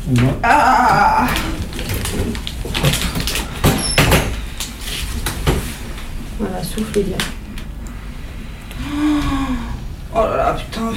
[0.07, 0.33] Moi.
[0.41, 1.27] Ah
[6.39, 7.17] Voilà, soufflez bien.
[10.13, 10.93] Oh là là, putain.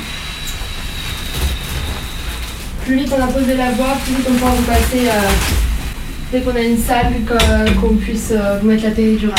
[2.85, 5.31] Plus vite on a posé la voix, plus vite on pourra vous passer euh,
[6.31, 9.35] dès qu'on a une salle que- qu'on puisse euh, vous mettre la péridurale.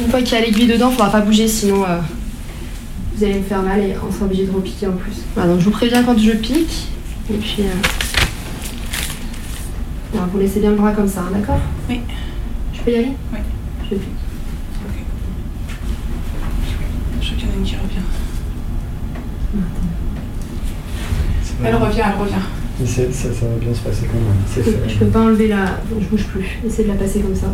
[0.00, 2.00] Une fois qu'il y a l'aiguille dedans, il faudra pas bouger sinon euh,
[3.14, 5.22] vous allez me faire mal et on sera obligé de repiquer en plus.
[5.34, 6.88] Voilà, donc je vous préviens quand je pique
[7.30, 7.70] et puis euh,
[10.32, 11.60] vous laissez bien le bras comme ça, hein, d'accord?
[11.88, 12.00] Oui.
[12.72, 13.12] Je peux y aller?
[13.32, 13.38] Oui.
[13.84, 14.02] Je pique.
[17.20, 18.04] Je crois qu'il y en a une qui revient.
[21.64, 22.34] Elle revient, elle revient.
[22.80, 24.88] Mais ça, ça va bien se passer quand même.
[24.88, 25.78] Je peux pas enlever la.
[26.00, 26.58] je bouge plus.
[26.66, 27.46] Essayez de la passer comme ça.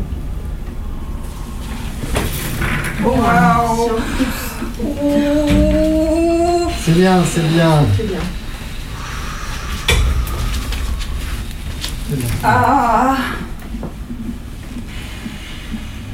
[3.04, 3.90] Oh, waouh.
[6.84, 7.84] C'est bien, c'est bien.
[7.96, 8.20] C'est bien.
[12.10, 12.28] C'est bien.
[12.42, 13.16] Ah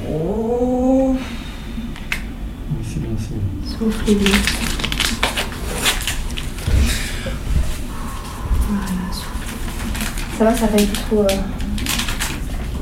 [0.09, 1.17] Oh
[2.83, 3.79] C'est bien, c'est bien.
[3.79, 4.31] Soufflez bien.
[8.69, 10.39] Voilà, soufflez.
[10.39, 11.23] Ça va, ça fait plus trop.
[11.23, 11.27] Euh...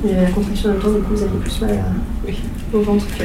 [0.05, 2.81] il y a La compression d'un temps, du coup, vous avez plus mal à- au
[2.83, 3.25] ventre que.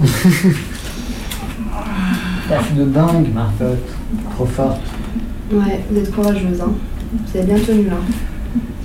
[2.48, 3.64] Taf de dingue, Martha.
[4.34, 4.80] Trop forte.
[5.52, 6.72] Ouais, vous êtes courageuse, hein.
[7.12, 7.96] Vous avez bien tenu là.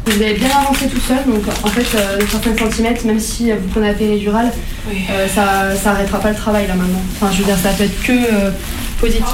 [0.05, 3.51] Vous avez bien avancé tout seul, donc en fait, euh, de certains centimètres, même si
[3.51, 4.51] vous prenez la péridurale,
[4.87, 7.01] euh, ça, ça arrêtera pas le travail là maintenant.
[7.15, 8.51] Enfin, je veux dire, ça peut être que euh,
[8.99, 9.25] positif.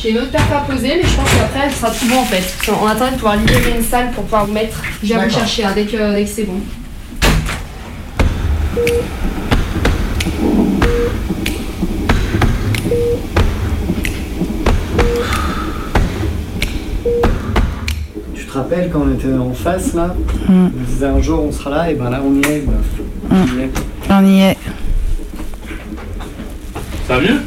[0.00, 2.24] J'ai une autre paire à poser, mais je pense qu'après, ce sera tout bon en
[2.24, 2.44] fait.
[2.80, 4.80] On attend de pouvoir libérer une salle pour pouvoir vous mettre.
[5.02, 6.60] Je viens vous chercher hein, dès que, dès que c'est bon.
[18.92, 20.14] Quand on était en face là
[20.48, 20.66] Mm.
[20.66, 22.64] On disait un jour on sera là, et ben là on y est.
[22.66, 22.76] meuf.
[23.30, 23.70] On y est.
[24.10, 24.56] On y est.
[27.06, 27.40] Ça va mieux?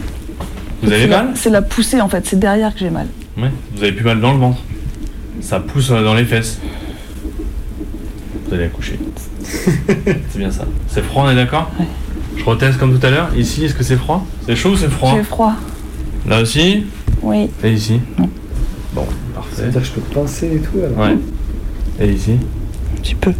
[0.84, 1.30] Vous avez mal?
[1.36, 3.07] C'est la poussée en fait, c'est derrière que j'ai mal.
[3.38, 3.51] Ouais.
[3.76, 4.59] Vous avez plus mal dans le ventre.
[5.41, 6.59] Ça pousse euh, dans les fesses.
[8.47, 8.99] Vous allez accoucher.
[9.43, 10.65] c'est bien ça.
[10.88, 11.71] C'est froid, on est d'accord?
[12.38, 13.30] Je reteste comme tout à l'heure.
[13.36, 14.26] Ici, est-ce que c'est froid?
[14.45, 15.13] C'est chaud ou c'est froid?
[15.15, 15.53] J'ai froid.
[16.28, 16.86] Là aussi?
[17.21, 17.49] Oui.
[17.63, 17.99] Et ici?
[18.93, 19.05] Bon.
[19.56, 21.18] C'est-à-dire que je peux te pincer et tout alors Ouais.
[22.01, 22.34] Et ici
[22.93, 23.32] Un petit peu.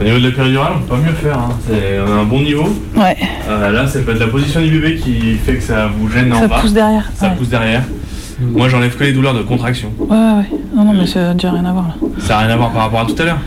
[0.00, 1.38] Au niveau de la péridurale, on peut pas mieux faire.
[1.38, 1.48] Hein.
[1.68, 2.68] C'est- on a un bon niveau.
[2.96, 3.16] Ouais.
[3.48, 6.32] Euh, là, c'est pas de la position du bébé qui fait que ça vous gêne
[6.32, 6.60] en Ça bas.
[6.60, 7.34] pousse derrière, Ça ouais.
[7.36, 7.82] pousse derrière.
[8.40, 9.90] Moi, j'enlève que les douleurs de contraction.
[9.98, 10.44] Ouais, ouais, ouais.
[10.76, 11.94] Non, non, mais ça n'a déjà rien à voir là.
[12.18, 13.38] Ça n'a rien à voir par rapport à tout à l'heure.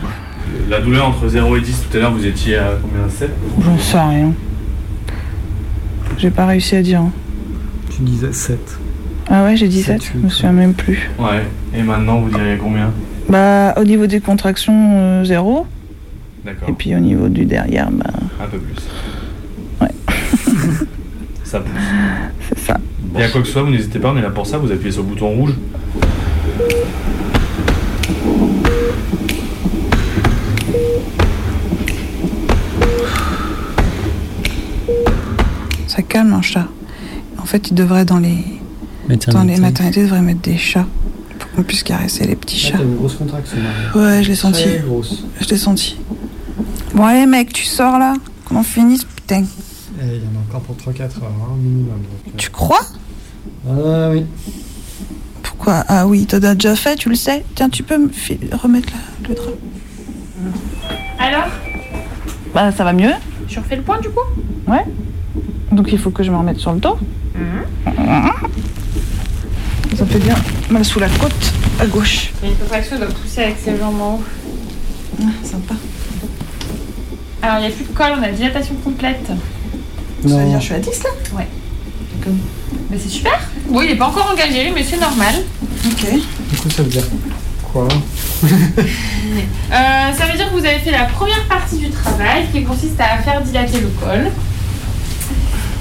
[0.68, 3.30] La douleur entre 0 et 10, tout à l'heure, vous étiez à combien 7
[3.64, 4.32] J'en sais rien.
[6.18, 7.00] J'ai pas réussi à dire.
[7.00, 7.10] hein.
[7.90, 8.58] Tu disais 7.
[9.34, 11.08] Ah ouais, j'ai dit Sept, 7, je me souviens même plus.
[11.18, 11.42] Ouais.
[11.74, 12.92] Et maintenant, vous diriez combien?
[13.30, 15.66] Bah, au niveau des contractions, euh, zéro.
[16.44, 16.68] D'accord.
[16.68, 18.76] Et puis au niveau du derrière, bah, Un peu plus.
[19.80, 19.88] Ouais.
[21.44, 21.72] ça pousse.
[22.46, 22.76] c'est ça.
[23.18, 24.70] Et à quoi que ce soit, vous n'hésitez pas, on est là pour ça, vous
[24.70, 25.54] appuyez sur le bouton rouge.
[35.86, 36.68] Ça calme un chat.
[37.38, 38.36] En fait, il devrait dans les,
[39.08, 40.86] les maternités, il devrait mettre des chats
[41.38, 42.78] pour qu'on puisse caresser les petits Là, chats.
[42.78, 43.58] t'as une grosse contraction.
[43.94, 44.06] Marie.
[44.06, 44.64] Ouais, je l'ai senti.
[44.84, 45.24] Grosse.
[45.40, 45.96] Je l'ai senti.
[46.94, 49.42] Bon, allez, mec, tu sors là Qu'on en finisse, putain.
[49.42, 51.88] Et il y en a encore pour 3-4 heures, hein, minimum.
[51.98, 52.30] donc, euh.
[52.36, 52.80] Tu crois?
[53.68, 54.24] Ah oui.
[55.42, 55.84] Pourquoi?
[55.88, 57.44] Ah oui, t'en as déjà fait, tu le sais.
[57.54, 58.08] Tiens, tu peux me
[58.56, 58.88] remettre
[59.22, 59.50] la- le drap
[61.18, 61.48] Alors?
[62.54, 63.12] Bah, ça va mieux.
[63.48, 64.20] Je refais le point du coup?
[64.70, 64.84] Ouais.
[65.70, 66.96] Donc il faut que je me remette sur le dos.
[69.96, 70.34] Ça fait bien
[70.70, 72.30] mal sous la côte à gauche.
[72.42, 74.22] Il y a une contraction, doit pousser avec ses jambes en haut.
[75.20, 75.74] Ah, sympa.
[77.42, 79.26] Alors, il n'y a plus de colle, on a dilatation complète.
[80.26, 81.46] Ça veut dire je suis à 10 là Ouais.
[82.90, 83.38] Mais c'est super.
[83.68, 85.34] Oui, il n'est pas encore engagé, mais c'est normal.
[85.86, 86.06] Ok.
[86.50, 87.04] Du coup, ça veut dire
[87.72, 87.88] quoi
[89.72, 93.00] Euh, ça veut dire que vous avez fait la première partie du travail qui consiste
[93.00, 94.30] à faire dilater le col.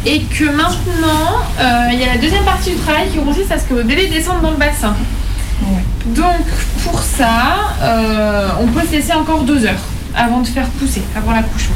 [0.05, 3.59] Et que maintenant, euh, il y a la deuxième partie du travail qui consiste à
[3.59, 4.95] ce que votre bébé descende dans le bassin.
[6.07, 6.45] Donc
[6.83, 9.83] pour ça, euh, on peut se laisser encore deux heures
[10.15, 11.75] avant de faire pousser, avant l'accouchement.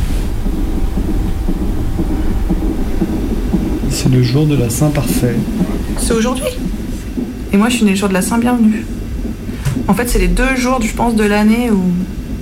[3.91, 5.36] C'est le jour de la Saint parfait.
[5.99, 6.45] C'est aujourd'hui.
[7.53, 8.86] Et moi je suis née le jour de la Saint-Bienvenue.
[9.88, 11.76] En fait, c'est les deux jours, je pense, de l'année où,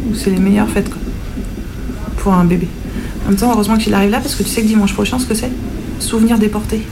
[0.09, 1.01] où c'est les meilleures fêtes quoi,
[2.17, 2.69] pour un bébé.
[3.25, 5.25] En même temps, heureusement qu'il arrive là parce que tu sais que dimanche prochain, ce
[5.25, 5.51] que c'est?
[6.03, 6.85] Souvenir déporté.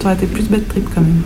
[0.00, 1.22] T'aurais été plus bad trip quand même.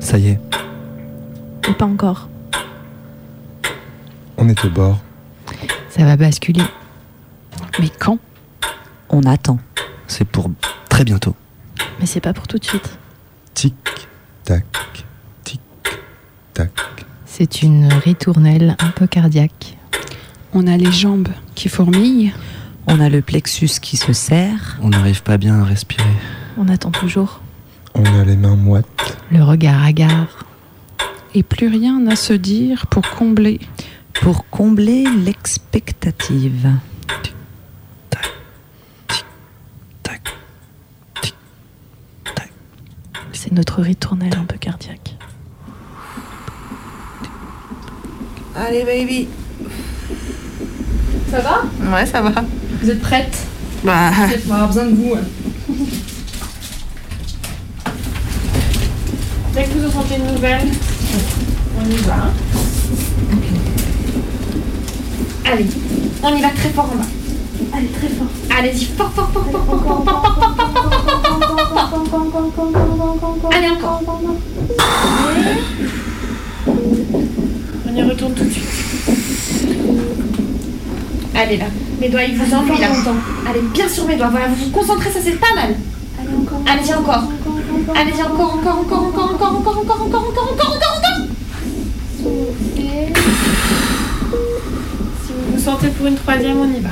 [0.00, 0.40] Ça y est,
[1.68, 2.28] Et pas encore.
[4.38, 4.98] On est au bord.
[5.90, 6.62] Ça va basculer.
[9.10, 9.58] On attend.
[10.06, 10.50] c'est pour
[10.88, 11.34] très bientôt.
[11.98, 12.98] Mais c'est pas pour tout de suite.
[13.54, 13.74] Tic,
[14.44, 14.64] tac,
[15.42, 15.60] tic,
[16.54, 16.70] tac.
[17.26, 19.76] C'est une ritournelle un peu cardiaque.
[20.52, 22.32] On a les jambes qui fourmillent.
[22.86, 24.78] On a le plexus qui se serre.
[24.80, 26.08] On n'arrive pas bien à respirer.
[26.56, 27.40] On attend toujours.
[27.94, 29.18] On a les mains moites.
[29.32, 30.44] Le regard hagard.
[31.34, 33.60] Et plus rien à se dire pour combler.
[34.14, 36.70] Pour combler l'expectative.
[43.42, 45.16] C'est notre ritournelle un peu cardiaque.
[48.54, 49.28] Allez, baby.
[51.30, 52.32] Ça va Ouais, ça va.
[52.82, 53.34] Vous êtes prête
[53.82, 54.10] Bah.
[54.46, 55.14] Va avoir besoin de vous.
[55.14, 55.74] hein.
[59.54, 60.68] Dès que vous entendez une nouvelle,
[61.78, 62.14] on y va.
[62.16, 62.32] hein.
[65.50, 65.66] Allez,
[66.22, 67.06] on y va très fort en bas.
[67.72, 68.26] Allez, très fort.
[68.58, 70.99] Allez-y, fort, fort, fort, fort, fort, fort, fort, fort, fort, fort, fort, fort, fort, fort.
[70.99, 70.99] Allez,
[73.68, 74.02] encore.
[77.86, 78.66] On y retourne tout de suite.
[81.34, 81.64] Allez là,
[82.00, 82.88] mes doigts ils vous ennuient là.
[83.48, 85.74] Allez bien sur mes doigts, voilà, vous vous concentrez, ça c'est pas mal.
[86.20, 86.62] Allez encore.
[86.70, 87.24] Allez-y encore.
[87.94, 91.20] Allez-y encore, encore, encore, encore, encore, encore, encore, encore, encore, encore, encore, encore.
[95.26, 96.90] Si vous vous sentez pour une troisième, on y va.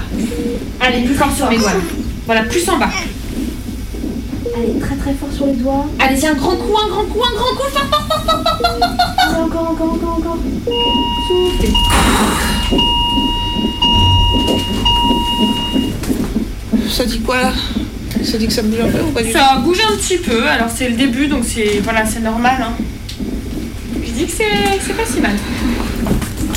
[0.81, 1.75] Allez, plus fort sur mes doigts.
[1.75, 1.81] là.
[2.27, 2.91] Voilà, plus en bas.
[4.59, 5.87] Allez, très très fort sur les doigts.
[6.01, 7.71] Allez-y, un grand coup, un grand coup, un grand coup.
[7.71, 8.97] Fort, fort, fort, fort, fort, fort, fort,
[9.31, 9.45] fort.
[9.45, 10.39] Encore, encore, encore, encore.
[16.91, 17.53] Ça dit quoi là
[18.25, 20.49] Ça dit que ça bouge un peu ou pas du Ça bouge un petit peu.
[20.49, 22.67] Alors c'est le début, donc c'est voilà, c'est normal.
[24.05, 25.37] Je dis que c'est pas si mal.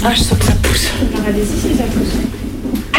[0.04, 0.88] Ah, je sens que ça pousse.
[1.16, 2.16] Regardez ici, ça pousse.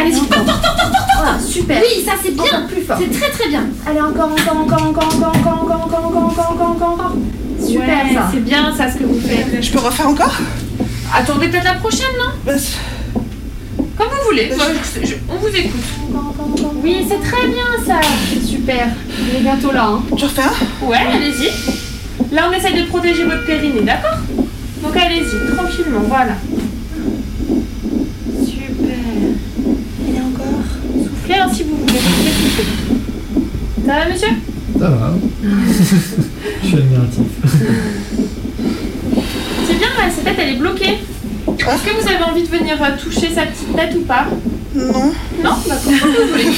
[0.00, 1.11] Allez-y, fort, fort, fort, fort, fort.
[1.22, 1.80] Voilà, super.
[1.80, 2.42] Oui, ça c'est bien.
[2.44, 2.96] Encore plus fort.
[3.00, 3.64] C'est très très bien.
[3.86, 7.16] Allez, encore, encore, encore, encore, encore, encore, encore, encore, encore, encore, encore, encore, encore.
[7.64, 8.28] Super Ouais, ça.
[8.32, 9.62] C'est bien ça ce que vous faites.
[9.62, 10.34] Je peux refaire encore
[11.14, 12.52] Attendez peut-être la prochaine, non Bah,
[13.96, 14.50] Comme vous voulez.
[14.50, 15.80] Je- je- on vous écoute.
[16.82, 18.00] Oui, c'est très bien ça.
[18.44, 18.88] Super.
[19.20, 19.90] On est bientôt là.
[19.90, 20.02] Hein.
[20.16, 22.34] Je refais un Ouais, allez-y.
[22.34, 24.18] Là, on essaye de protéger votre périnée, d'accord
[24.82, 26.32] Donc allez-y, tranquillement, voilà.
[28.44, 28.96] Super.
[30.08, 30.62] Et encore.
[31.04, 31.92] Soufflez hein, si vous voulez.
[31.92, 32.64] Soufflez, soufflez.
[33.92, 34.28] Ça va, monsieur
[34.80, 35.12] Ça va.
[36.62, 37.26] Je suis admiratif.
[39.66, 40.96] C'est bien, là, cette tête, elle est bloquée.
[41.58, 44.28] Est-ce que vous avez envie de venir euh, toucher sa petite tête ou pas?
[44.74, 45.12] Non.
[45.44, 45.50] Non?
[45.62, 45.70] Vous
[46.30, 46.44] voulez?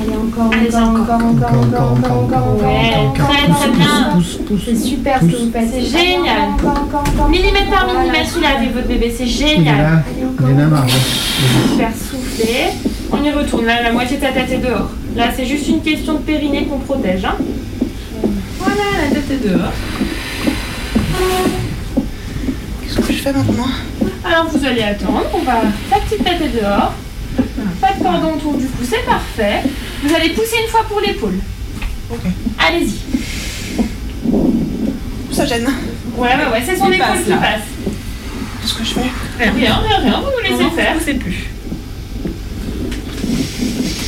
[0.00, 3.68] Allez, encore, Allez, encore, encore, encore, encore, encore, encore, encore, Ouais, encore, très encore, très
[3.68, 3.76] encore.
[3.76, 4.58] bien.
[4.64, 5.68] C'est super ce que vous faites.
[5.70, 6.38] C'est génial.
[6.54, 7.28] Encore, encore, encore.
[7.28, 9.76] Millimètre par millimètre, avec votre bébé, c'est génial.
[9.76, 10.92] là, Margot.
[11.68, 12.83] Super soufflé.
[13.14, 13.64] On y retourne.
[13.64, 14.90] Là, la moitié de ta tête est dehors.
[15.14, 17.24] Là, c'est juste une question de périnée qu'on protège.
[17.24, 17.36] Hein.
[18.58, 19.72] Voilà, la tête est dehors.
[22.82, 23.68] Qu'est-ce que je fais maintenant?
[24.24, 25.22] Alors, vous allez attendre.
[25.32, 25.62] On va.
[25.90, 26.92] Ta petite tête est dehors.
[27.80, 29.62] Pas de cordon autour du cou, c'est parfait.
[30.02, 31.38] Vous allez pousser une fois pour l'épaule.
[32.10, 32.20] Ok.
[32.58, 32.94] Allez-y.
[35.32, 35.68] Ça gêne.
[36.16, 37.62] Ouais, ouais, ouais, c'est son Il épaule passe, qui passe.
[38.60, 39.10] Qu'est-ce que je fais?
[39.38, 40.94] Rien, rien, rien, vous nous laissez faire.
[41.04, 41.53] c'est plus.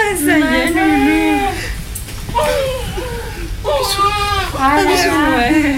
[0.00, 1.38] Ouais, ça y est, Loulou.
[4.62, 5.76] Ah ouais.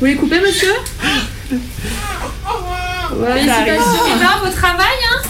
[0.00, 0.72] Vous les coupez, monsieur
[3.14, 5.20] Ouais, Félicitations Et là, votre travail, hein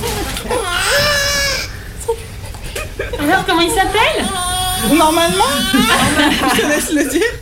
[3.19, 4.25] Alors, comment il s'appelle
[4.97, 5.45] Normalement,
[6.55, 7.33] je te laisse le dire.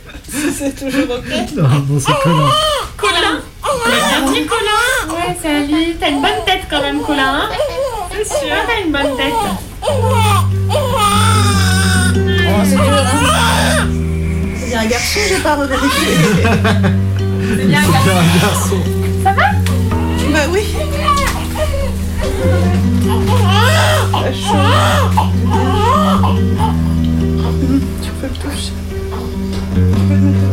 [0.57, 1.55] C'est toujours ok.
[1.55, 2.49] Non, bon, c'est Colin.
[2.97, 3.41] Colin
[4.31, 5.95] dit Colin Ouais, salut.
[5.99, 7.41] T'as une bonne tête quand même, Colin.
[7.43, 7.49] hein
[8.11, 9.33] C'est sûr, t'as une bonne tête.
[10.69, 13.87] Oh, c'est dur, hein.
[14.59, 16.07] C'est bien un garçon, j'ai pas revérifié.
[17.57, 17.83] C'est bien un
[18.39, 18.79] garçon.
[19.23, 19.47] Ça va?
[20.31, 20.63] Bah oui.
[28.01, 28.73] Tu peux le toucher.
[29.73, 30.47] Tu peux le mettre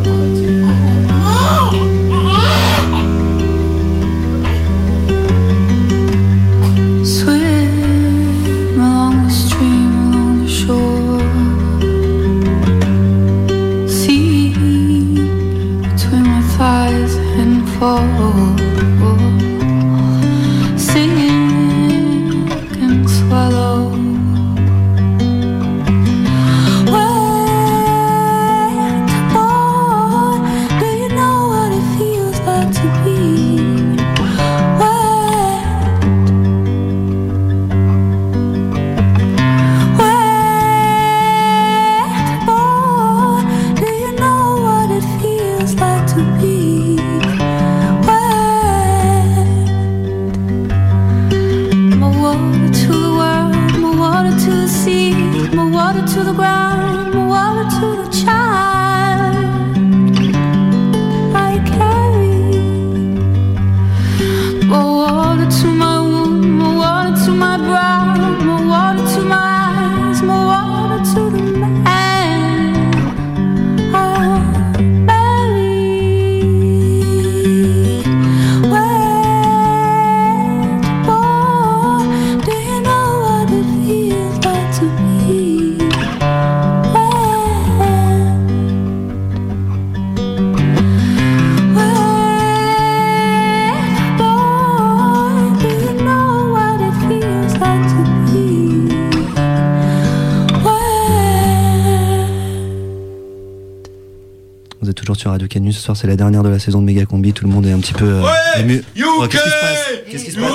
[104.80, 105.72] Vous êtes toujours sur Radio Canu.
[105.72, 107.32] Ce soir, c'est la dernière de la saison de Méga Combi.
[107.32, 108.22] Tout le monde est un petit peu euh,
[108.58, 108.84] ému.
[109.04, 109.86] Oh, Qu'est-ce qui se passe?
[110.10, 110.50] Qu'est-ce qui se passe?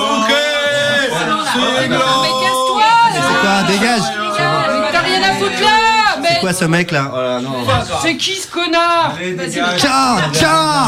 [3.12, 4.00] C'est quoi Dégage.
[4.92, 6.16] T'as rien à foutre là.
[6.26, 7.12] C'est quoi ce mec là?
[7.14, 7.40] Oh.
[8.02, 9.14] C'est qui ce connard?
[9.76, 10.86] Tiens Tiens.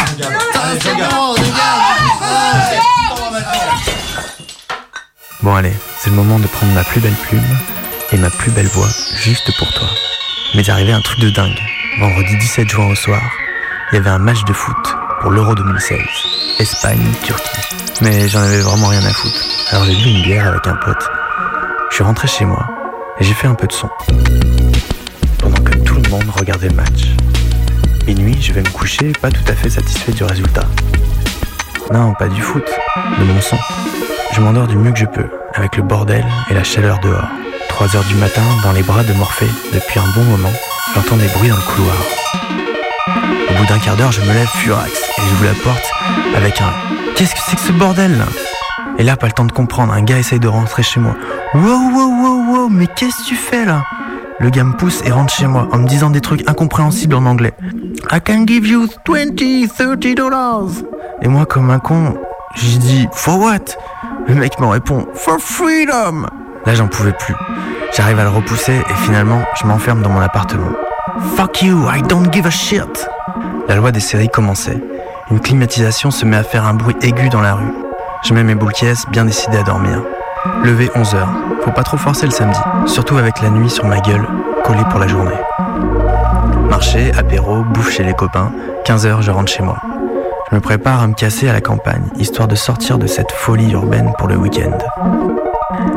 [5.42, 7.44] Bon allez, c'est le moment de prendre ma plus belle plume
[8.12, 8.88] et ma plus belle voix
[9.22, 9.88] juste pour toi.
[10.54, 11.58] Mais il arrivé un truc de dingue.
[11.98, 13.22] Vendredi 17 juin au soir,
[13.90, 14.76] il y avait un match de foot
[15.22, 15.98] pour l'Euro 2016.
[16.58, 17.60] Espagne-Turquie.
[18.02, 19.42] Mais j'en avais vraiment rien à foutre.
[19.70, 21.08] Alors j'ai bu une bière avec un pote.
[21.88, 22.68] Je suis rentré chez moi
[23.18, 23.88] et j'ai fait un peu de son.
[25.38, 27.06] Pendant que tout le monde regardait le match.
[28.06, 30.68] Minuit, je vais me coucher pas tout à fait satisfait du résultat.
[31.90, 32.68] Non, pas du foot,
[33.18, 33.56] de mon son.
[34.34, 37.30] Je m'endors du mieux que je peux, avec le bordel et la chaleur dehors.
[37.76, 40.52] 3 heures du matin, dans les bras de Morphée, depuis un bon moment,
[40.94, 41.94] j'entends des bruits dans le couloir.
[43.50, 45.90] Au bout d'un quart d'heure, je me lève furax et j'ouvre la porte
[46.34, 46.72] avec un
[47.14, 48.16] Qu'est-ce que c'est que ce bordel?
[48.16, 48.24] Là
[48.96, 51.16] Et là, pas le temps de comprendre, un gars essaye de rentrer chez moi.
[51.52, 53.84] Wow, wow, wow, wow, mais qu'est-ce que tu fais là?
[54.40, 57.26] Le gars me pousse et rentre chez moi en me disant des trucs incompréhensibles en
[57.26, 57.52] anglais.
[58.10, 59.36] I can give you 20,
[59.68, 60.70] 30 dollars.
[61.20, 62.16] Et moi, comme un con,
[62.54, 63.76] j'ai dit For what?
[64.28, 66.26] Le mec me répond For freedom
[66.66, 67.34] Là, j'en pouvais plus.
[67.96, 70.72] J'arrive à le repousser et finalement, je m'enferme dans mon appartement.
[71.36, 73.08] Fuck you, I don't give a shit
[73.68, 74.82] La loi des séries commençait.
[75.30, 77.72] Une climatisation se met à faire un bruit aigu dans la rue.
[78.24, 78.72] Je mets mes boules
[79.10, 80.02] bien décidé à dormir.
[80.64, 81.18] Levé 11h.
[81.62, 84.26] Faut pas trop forcer le samedi, surtout avec la nuit sur ma gueule,
[84.64, 85.36] collée pour la journée.
[86.68, 88.50] Marché, apéro, bouffe chez les copains.
[88.84, 89.78] 15h, je rentre chez moi.
[90.50, 93.72] Je me prépare à me casser à la campagne, histoire de sortir de cette folie
[93.72, 94.76] urbaine pour le week-end.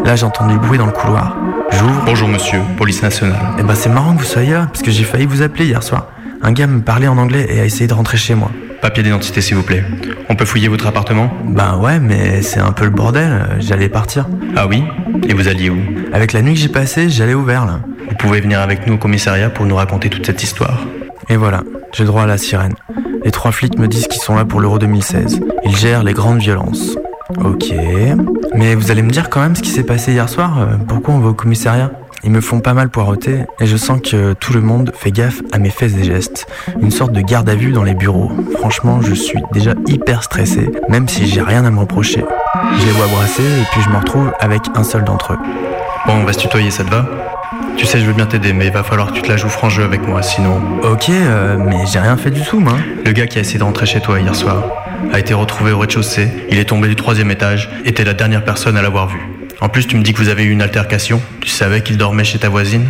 [0.05, 1.37] Là, j'entends du bruit dans le couloir.
[1.71, 2.03] J'ouvre.
[2.05, 3.39] Bonjour monsieur, police nationale.
[3.59, 5.83] Eh ben, c'est marrant que vous soyez là, parce que j'ai failli vous appeler hier
[5.83, 6.07] soir.
[6.41, 8.49] Un gars me parlait en anglais et a essayé de rentrer chez moi.
[8.81, 9.83] Papier d'identité s'il vous plaît.
[10.29, 11.29] On peut fouiller votre appartement?
[11.43, 14.25] Ben ouais, mais c'est un peu le bordel, j'allais partir.
[14.55, 14.83] Ah oui?
[15.27, 15.77] Et vous alliez où?
[16.13, 17.81] Avec la nuit que j'ai passée, j'allais ouvert là.
[18.09, 20.79] Vous pouvez venir avec nous au commissariat pour nous raconter toute cette histoire.
[21.27, 21.61] Et voilà,
[21.91, 22.73] j'ai droit à la sirène.
[23.23, 25.41] Les trois flics me disent qu'ils sont là pour l'Euro 2016.
[25.65, 26.97] Ils gèrent les grandes violences.
[27.37, 27.73] Ok.
[28.55, 31.13] Mais vous allez me dire quand même ce qui s'est passé hier soir euh, Pourquoi
[31.13, 31.91] on va au commissariat?
[32.23, 35.41] Ils me font pas mal poireauter et je sens que tout le monde fait gaffe
[35.51, 36.47] à mes faits et gestes.
[36.81, 38.31] Une sorte de garde à vue dans les bureaux.
[38.57, 42.25] Franchement, je suis déjà hyper stressé, même si j'ai rien à me reprocher.
[42.77, 45.39] Je les vois brasser et puis je me retrouve avec un seul d'entre eux.
[46.07, 47.05] Bon, on va se tutoyer, ça te va?
[47.77, 49.47] Tu sais, je veux bien t'aider, mais il va falloir que tu te la joues
[49.47, 50.59] franc jeu avec moi, sinon.
[50.83, 52.73] Ok, euh, mais j'ai rien fait du tout, moi.
[53.05, 54.63] Le gars qui a essayé de rentrer chez toi hier soir
[55.13, 56.29] a été retrouvé au rez-de-chaussée.
[56.49, 59.19] Il est tombé du troisième étage et t'es la dernière personne à l'avoir vu.
[59.61, 61.21] En plus, tu me dis que vous avez eu une altercation.
[61.41, 62.87] Tu savais qu'il dormait chez ta voisine?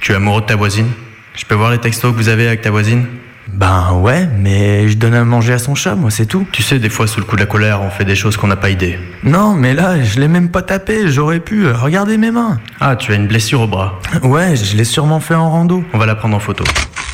[0.00, 0.88] Tu es amoureux de ta voisine?
[1.34, 3.06] Je peux voir les textos que vous avez avec ta voisine?
[3.48, 6.46] Ben ouais, mais je donne à manger à son chat, moi, c'est tout.
[6.50, 8.46] Tu sais, des fois, sous le coup de la colère, on fait des choses qu'on
[8.46, 8.98] n'a pas idée.
[9.22, 11.66] Non, mais là, je l'ai même pas tapé, j'aurais pu.
[11.66, 12.58] euh, Regardez mes mains.
[12.80, 14.00] Ah, tu as une blessure au bras.
[14.22, 15.84] Ouais, je l'ai sûrement fait en rando.
[15.92, 16.64] On va la prendre en photo.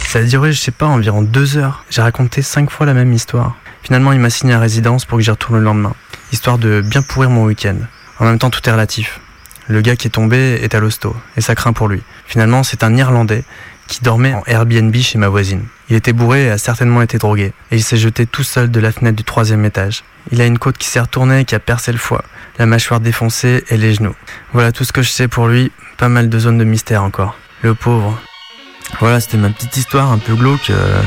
[0.07, 1.84] Ça a duré, je sais pas, environ deux heures.
[1.91, 3.57] J'ai raconté cinq fois la même histoire.
[3.82, 5.94] Finalement, il m'a signé à résidence pour que j'y retourne le lendemain,
[6.32, 7.76] histoire de bien pourrir mon week-end.
[8.18, 9.20] En même temps, tout est relatif.
[9.68, 12.02] Le gars qui est tombé est à l'hosto, et ça craint pour lui.
[12.26, 13.44] Finalement, c'est un Irlandais
[13.86, 15.64] qui dormait en Airbnb chez ma voisine.
[15.88, 18.80] Il était bourré et a certainement été drogué, et il s'est jeté tout seul de
[18.80, 20.04] la fenêtre du troisième étage.
[20.30, 22.24] Il a une côte qui s'est retournée et qui a percé le foie,
[22.58, 24.14] la mâchoire défoncée et les genoux.
[24.52, 27.36] Voilà tout ce que je sais pour lui, pas mal de zones de mystère encore.
[27.62, 28.20] Le pauvre.
[28.99, 31.01] Voilà, c'était ma petite histoire un peu glauque euh,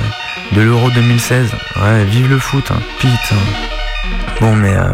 [0.54, 1.50] de l'Euro 2016.
[1.82, 2.80] Ouais, vive le foot, hein.
[3.00, 3.36] putain.
[4.42, 4.90] Bon, mais euh,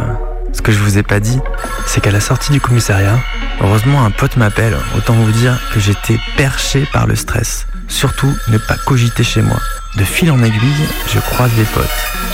[0.53, 1.39] ce que je vous ai pas dit,
[1.85, 3.19] c'est qu'à la sortie du commissariat,
[3.61, 4.75] heureusement un pote m'appelle.
[4.97, 7.67] Autant vous dire que j'étais perché par le stress.
[7.87, 9.59] Surtout, ne pas cogiter chez moi.
[9.97, 11.85] De fil en aiguille, je croise des potes.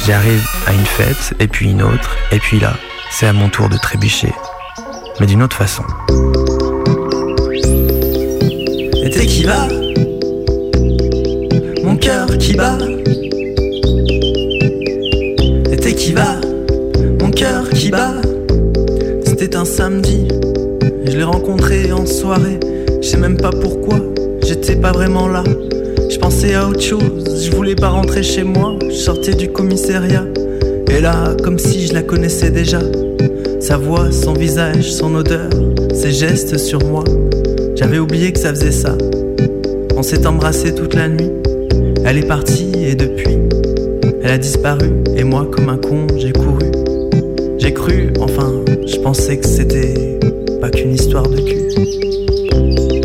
[0.05, 2.73] J'arrive à une fête, et puis une autre, et puis là,
[3.11, 4.33] c'est à mon tour de trébucher.
[5.19, 5.83] Mais d'une autre façon.
[9.03, 9.67] Été qui va
[11.95, 12.77] Mon cœur qui bat.
[15.71, 16.41] Été qui va?
[17.21, 18.15] Mon cœur qui bat.
[19.25, 20.27] C'était un samedi.
[21.05, 22.59] Je l'ai rencontré en soirée.
[23.01, 23.99] Je sais même pas pourquoi.
[24.45, 25.45] J'étais pas vraiment là.
[26.09, 27.45] Je pensais à autre chose.
[27.45, 28.77] Je voulais pas rentrer chez moi.
[28.89, 30.25] Je sortais du commissariat.
[30.91, 32.81] Et là comme si je la connaissais déjà.
[33.61, 35.49] Sa voix, son visage, son odeur
[35.93, 37.05] Ses gestes sur moi.
[37.75, 38.97] J'avais oublié que ça faisait ça.
[39.95, 41.31] On s'est embrassé toute la nuit.
[42.07, 43.35] Elle est partie et depuis,
[44.21, 44.91] elle a disparu.
[45.17, 46.71] Et moi, comme un con, j'ai couru.
[47.57, 48.53] J'ai cru, enfin,
[48.85, 50.19] je pensais que c'était
[50.61, 53.04] pas qu'une histoire de cul.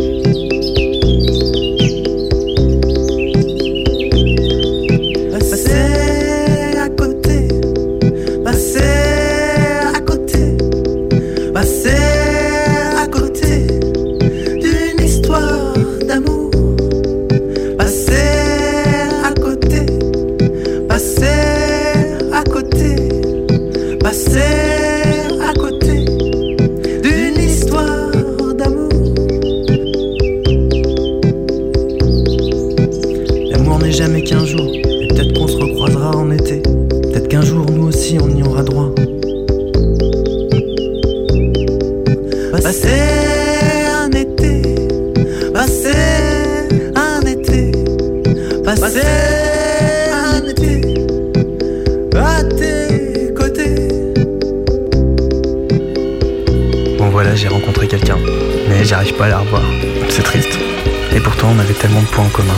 [61.43, 62.55] On avait tellement de points en commun.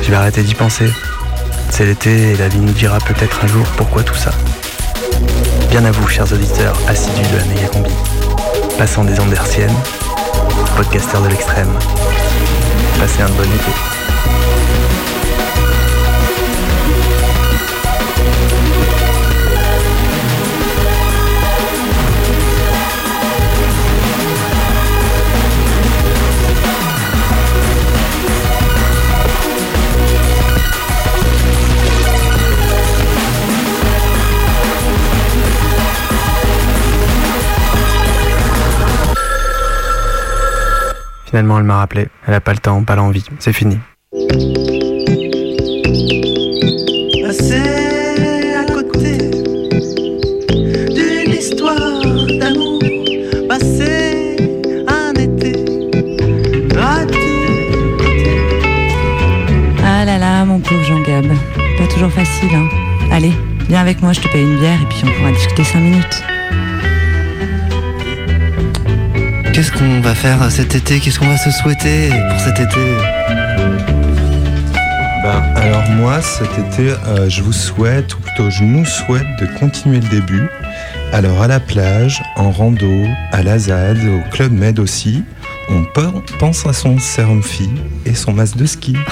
[0.00, 0.90] Je vais arrêter d'y penser.
[1.70, 4.30] C'est l'été et la vie nous dira peut-être un jour pourquoi tout ça.
[5.70, 7.90] Bien à vous, chers auditeurs assidus de la méga combi.
[8.78, 9.74] Passant des ondes hertziennes,
[10.76, 11.72] podcasteurs de l'extrême.
[12.98, 14.49] Passez un bon été.
[41.30, 42.08] Finalement, elle m'a rappelé.
[42.26, 43.24] Elle a pas le temps, pas l'envie.
[43.38, 43.78] C'est fini.
[47.24, 49.30] Passer à côté
[50.88, 51.76] d'une histoire
[52.40, 52.80] d'amour.
[53.48, 54.38] Passer
[54.88, 55.52] un été
[56.74, 57.16] raté.
[59.84, 61.26] Ah là là, mon pauvre Jean-Gab.
[61.78, 62.68] Pas toujours facile, hein.
[63.12, 63.32] Allez,
[63.68, 66.24] viens avec moi, je te paye une bière et puis on pourra discuter cinq minutes.
[69.60, 71.00] Qu'est-ce qu'on va faire cet été?
[71.00, 72.80] Qu'est-ce qu'on va se souhaiter pour cet été?
[75.22, 79.44] Ben, alors moi, cet été, euh, je vous souhaite, ou plutôt je nous souhaite de
[79.58, 80.48] continuer le début.
[81.12, 85.24] Alors à la plage, en rando, à la ZAD, au Club Med aussi,
[85.68, 88.96] on pen- pense à son sérum fille et son masque de ski.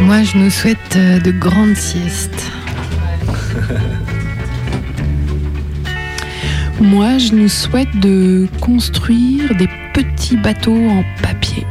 [0.00, 2.50] Moi, je nous souhaite euh, de grandes siestes.
[6.82, 11.64] Moi, je nous souhaite de construire des petits bateaux en papier.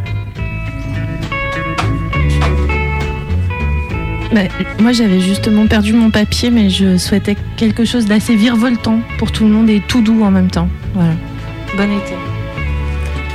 [4.33, 4.43] Bah,
[4.79, 9.43] moi, j'avais justement perdu mon papier, mais je souhaitais quelque chose d'assez virevoltant pour tout
[9.43, 10.69] le monde et tout doux en même temps.
[10.93, 11.13] Voilà.
[11.75, 12.15] Bon été.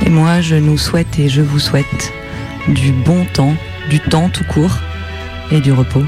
[0.05, 2.11] Et moi, je nous souhaite et je vous souhaite
[2.67, 3.53] du bon temps,
[3.91, 4.79] du temps tout court
[5.51, 6.03] et du repos.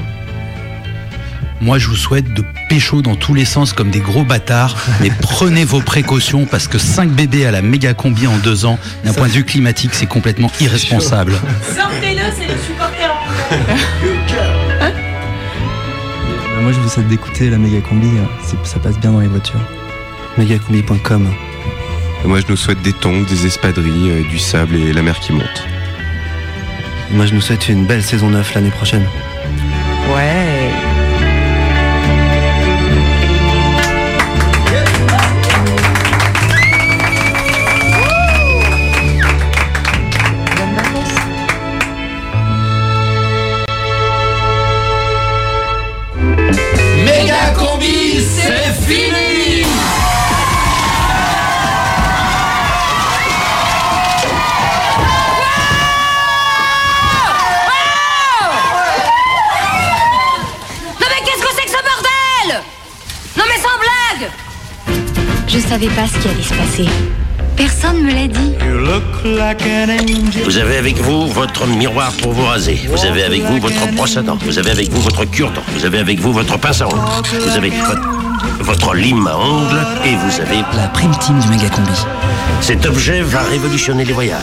[1.60, 5.10] Moi, je vous souhaite de pécho dans tous les sens comme des gros bâtards, mais
[5.20, 9.12] prenez vos précautions parce que 5 bébés à la méga combi en deux ans, d'un
[9.12, 11.32] point de vue climatique, c'est complètement irresponsable.
[11.76, 13.14] Sortez-le, c'est les supporters
[14.80, 18.06] Bah, moi, je vous souhaite d'écouter la méga combi.
[18.08, 18.28] hein.
[18.42, 19.60] C'est- Ça passe bien dans les voitures.
[20.38, 21.28] Megacombi.com.
[22.24, 25.32] Moi, je nous souhaite des tongs, des espadrilles, euh, du sable et la mer qui
[25.32, 25.66] monte.
[27.12, 29.04] Moi, je nous souhaite une belle saison 9 l'année prochaine.
[30.14, 30.59] Ouais.
[65.70, 66.84] Savais pas ce qui allait se passer.
[67.56, 68.54] Personne me l'a dit.
[70.44, 72.80] Vous avez avec vous votre miroir pour vous raser.
[72.88, 74.36] Vous avez avec vous votre brosse à dents.
[74.44, 75.62] Vous avez avec vous votre cure-dent.
[75.68, 76.98] Vous avez avec vous votre pince à ongles.
[77.38, 78.00] Vous avez votre,
[78.62, 82.04] votre lime à ongles et vous avez La prime team du méga combi.
[82.60, 84.40] Cet objet va révolutionner les voyages.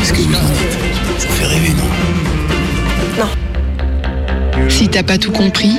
[0.00, 0.78] Qu'est-ce que vous en dites?
[1.18, 1.74] Ça fait rêver,
[3.20, 3.28] non
[4.68, 5.78] Si t'as pas tout compris,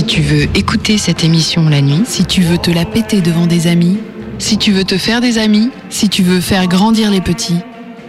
[0.00, 3.46] si tu veux écouter cette émission la nuit, si tu veux te la péter devant
[3.46, 3.98] des amis,
[4.38, 7.58] si tu veux te faire des amis, si tu veux faire grandir les petits,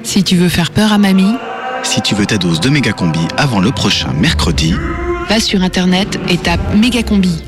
[0.01, 1.33] si tu veux faire peur à mamie,
[1.83, 4.73] Si tu veux ta dose de méga combi avant le prochain mercredi,
[5.27, 7.37] va sur internet et tape Mégacombi